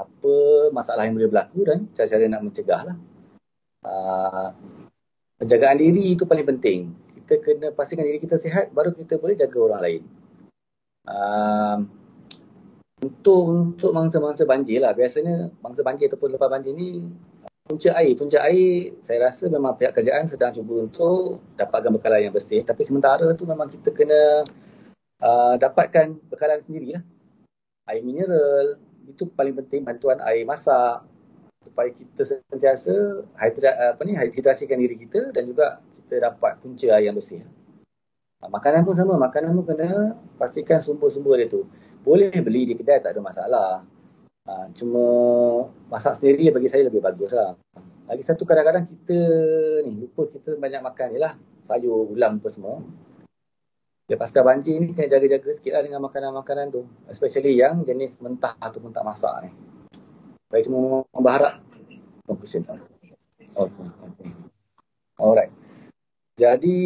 apa 0.05 0.33
masalah 0.71 1.03
yang 1.07 1.15
boleh 1.17 1.29
berlaku 1.31 1.67
dan 1.67 1.89
cara-cara 1.95 2.25
nak 2.29 2.43
mencegah 2.45 2.81
lah. 2.87 2.97
Uh, 3.79 4.49
penjagaan 5.39 5.79
diri 5.79 6.15
itu 6.15 6.27
paling 6.27 6.47
penting. 6.47 6.91
Kita 7.15 7.33
kena 7.39 7.67
pastikan 7.71 8.03
diri 8.03 8.19
kita 8.19 8.39
sihat 8.39 8.71
baru 8.75 8.91
kita 8.91 9.19
boleh 9.19 9.35
jaga 9.39 9.57
orang 9.59 9.81
lain. 9.81 10.01
Uh, 11.09 11.77
untuk 12.99 13.43
untuk 13.75 13.91
mangsa-mangsa 13.95 14.43
banjir 14.43 14.83
lah. 14.83 14.91
Biasanya 14.91 15.51
mangsa 15.63 15.81
banjir 15.83 16.11
ataupun 16.11 16.35
lepas 16.35 16.51
banjir 16.51 16.75
ni 16.75 17.07
punca 17.63 17.95
air. 17.95 18.13
Punca 18.19 18.43
air 18.43 18.97
saya 18.99 19.29
rasa 19.29 19.47
memang 19.47 19.77
pihak 19.79 19.95
kerajaan 19.95 20.27
sedang 20.27 20.51
cuba 20.51 20.89
untuk 20.89 21.39
dapatkan 21.55 21.91
bekalan 21.95 22.27
yang 22.27 22.33
bersih. 22.35 22.65
Tapi 22.65 22.81
sementara 22.83 23.31
tu 23.37 23.47
memang 23.47 23.71
kita 23.71 23.95
kena 23.95 24.43
uh, 25.23 25.55
dapatkan 25.55 26.19
bekalan 26.27 26.59
sendirilah. 26.59 27.03
Air 27.89 28.03
mineral, 28.05 28.77
itu 29.07 29.29
paling 29.31 29.55
penting 29.55 29.85
bantuan 29.85 30.19
air 30.25 30.43
masak 30.43 31.05
supaya 31.63 31.91
kita 31.91 32.23
sentiasa 32.23 33.23
hidrat 33.35 33.75
apa 33.95 34.01
ni 34.07 34.15
hidrasikan 34.15 34.79
diri 34.79 34.95
kita 34.95 35.31
dan 35.35 35.43
juga 35.45 35.83
kita 35.95 36.31
dapat 36.31 36.57
punca 36.63 36.87
air 36.95 37.11
yang 37.11 37.15
bersih. 37.15 37.43
Ha, 38.39 38.47
makanan 38.47 38.87
pun 38.87 38.95
sama, 38.95 39.19
makanan 39.19 39.51
pun 39.51 39.67
kena 39.67 40.15
pastikan 40.39 40.79
sumber-sumber 40.79 41.35
dia 41.35 41.51
tu. 41.51 41.67
Boleh 42.01 42.31
beli 42.39 42.71
di 42.71 42.73
kedai 42.79 43.03
tak 43.03 43.11
ada 43.11 43.21
masalah. 43.21 43.71
Ha, 44.47 44.71
cuma 44.73 45.03
masak 45.91 46.15
sendiri 46.15 46.47
bagi 46.55 46.71
saya 46.71 46.87
lebih 46.87 47.03
bagus 47.03 47.35
lah. 47.35 47.59
Lagi 48.07 48.23
satu 48.23 48.47
kadang-kadang 48.47 48.87
kita 48.87 49.19
ni 49.85 49.99
lupa 49.99 50.25
kita 50.31 50.55
banyak 50.55 50.81
makan 50.81 51.07
je 51.13 51.19
lah. 51.19 51.33
Sayur, 51.67 52.09
ulam 52.09 52.39
apa 52.39 52.49
semua. 52.49 52.81
Ya, 54.09 54.17
pasca 54.17 54.41
banjir 54.41 54.81
ni 54.81 54.89
kena 54.89 55.05
jaga-jaga 55.05 55.53
sikit 55.53 55.77
lah 55.77 55.85
dengan 55.85 56.01
makanan-makanan 56.01 56.73
tu. 56.73 56.81
Especially 57.05 57.61
yang 57.61 57.85
jenis 57.85 58.17
mentah 58.17 58.57
ataupun 58.57 58.89
tak 58.89 59.05
masak 59.05 59.45
ni. 59.45 59.53
Saya 60.49 60.65
cuma 60.65 61.05
berharap 61.13 61.61
conclusion. 62.25 62.65
Okay. 63.53 64.33
Alright. 65.13 65.53
Jadi 66.41 66.81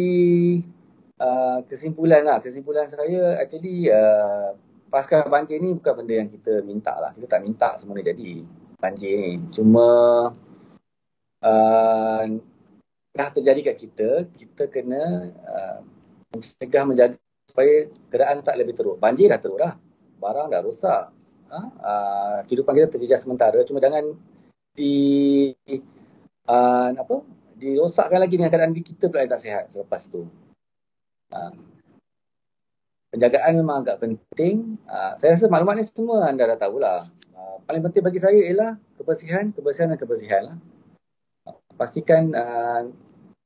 uh, 1.16 1.64
kesimpulan 1.64 2.28
lah. 2.28 2.44
Kesimpulan 2.44 2.92
saya 2.92 3.40
actually 3.40 3.88
uh, 3.88 4.52
pasca 4.92 5.24
banjir 5.24 5.64
ni 5.64 5.72
bukan 5.72 6.04
benda 6.04 6.20
yang 6.20 6.28
kita 6.28 6.60
minta 6.60 6.92
lah. 6.92 7.16
Kita 7.16 7.24
tak 7.24 7.40
minta 7.40 7.72
semua 7.80 8.04
jadi 8.04 8.44
banjir 8.76 9.16
ni. 9.16 9.32
Cuma 9.48 9.88
uh, 11.40 12.22
dah 13.16 13.28
terjadi 13.32 13.72
kat 13.72 13.76
kita, 13.80 14.28
kita 14.36 14.68
kena 14.68 15.32
uh, 15.48 15.93
mencegah 16.34 16.84
menjaga 16.84 17.16
supaya 17.46 17.86
keadaan 18.10 18.42
tak 18.42 18.58
lebih 18.58 18.74
teruk. 18.74 18.98
Banjir 18.98 19.30
dah 19.30 19.38
teruk 19.38 19.58
dah. 19.62 19.78
Barang 20.18 20.50
dah 20.50 20.60
rosak. 20.60 21.14
Ha? 21.54 21.60
Uh, 21.78 22.38
kehidupan 22.50 22.74
kita 22.74 22.88
terjejas 22.90 23.22
sementara. 23.22 23.62
Cuma 23.62 23.78
jangan 23.78 24.10
di 24.74 25.54
uh, 26.50 26.90
apa 26.90 27.22
dirosakkan 27.54 28.18
lagi 28.18 28.34
dengan 28.34 28.50
keadaan 28.50 28.74
kita 28.74 29.06
pula 29.06 29.22
yang 29.22 29.32
tak 29.32 29.42
sihat 29.46 29.64
selepas 29.70 30.10
tu. 30.10 30.26
Uh, 31.30 31.54
penjagaan 33.14 33.62
memang 33.62 33.86
agak 33.86 34.02
penting. 34.02 34.74
Uh, 34.90 35.14
saya 35.14 35.38
rasa 35.38 35.46
maklumat 35.46 35.78
ni 35.78 35.86
semua 35.86 36.26
anda 36.26 36.50
dah 36.50 36.58
tahulah. 36.58 37.06
Uh, 37.30 37.56
paling 37.62 37.82
penting 37.86 38.02
bagi 38.02 38.18
saya 38.18 38.38
ialah 38.42 38.74
kebersihan, 38.98 39.54
kebersihan 39.54 39.94
dan 39.94 39.98
kebersihan 40.02 40.42
lah. 40.50 40.56
Uh, 41.46 41.54
pastikan 41.78 42.34
uh, 42.34 42.90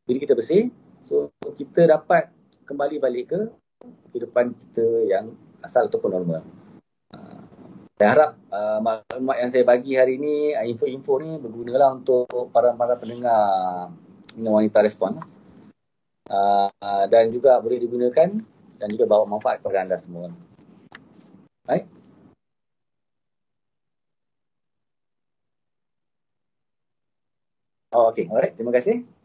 diri 0.09 0.25
kita 0.25 0.33
bersih. 0.33 0.73
So 1.05 1.29
kita 1.53 1.85
dapat 1.85 2.33
kembali 2.69 3.01
balik 3.01 3.25
ke 3.33 3.41
kehidupan 4.13 4.53
kita 4.53 4.87
yang 5.09 5.33
asal 5.65 5.89
ataupun 5.89 6.13
normal. 6.13 6.45
Uh, 7.09 7.41
saya 7.97 8.09
harap 8.13 8.31
uh, 8.53 8.79
maklumat 8.85 9.37
yang 9.41 9.51
saya 9.51 9.65
bagi 9.65 9.97
hari 9.97 10.21
ini, 10.21 10.53
uh, 10.53 10.69
info-info 10.69 11.13
ni 11.25 11.41
bergunalah 11.41 11.97
untuk 11.97 12.29
para-para 12.53 13.01
pendengar 13.01 13.89
dengan 14.37 14.53
wanita 14.61 14.85
respon. 14.85 15.17
Uh, 16.29 16.69
uh, 16.85 17.05
dan 17.09 17.33
juga 17.33 17.57
boleh 17.57 17.81
digunakan 17.81 18.29
dan 18.77 18.89
juga 18.93 19.05
bawa 19.09 19.25
manfaat 19.25 19.65
kepada 19.65 19.89
anda 19.89 19.97
semua. 19.97 20.29
Baik. 21.65 21.89
Oh, 27.97 28.13
okay. 28.13 28.29
Alright. 28.29 28.53
Terima 28.53 28.69
kasih. 28.77 29.18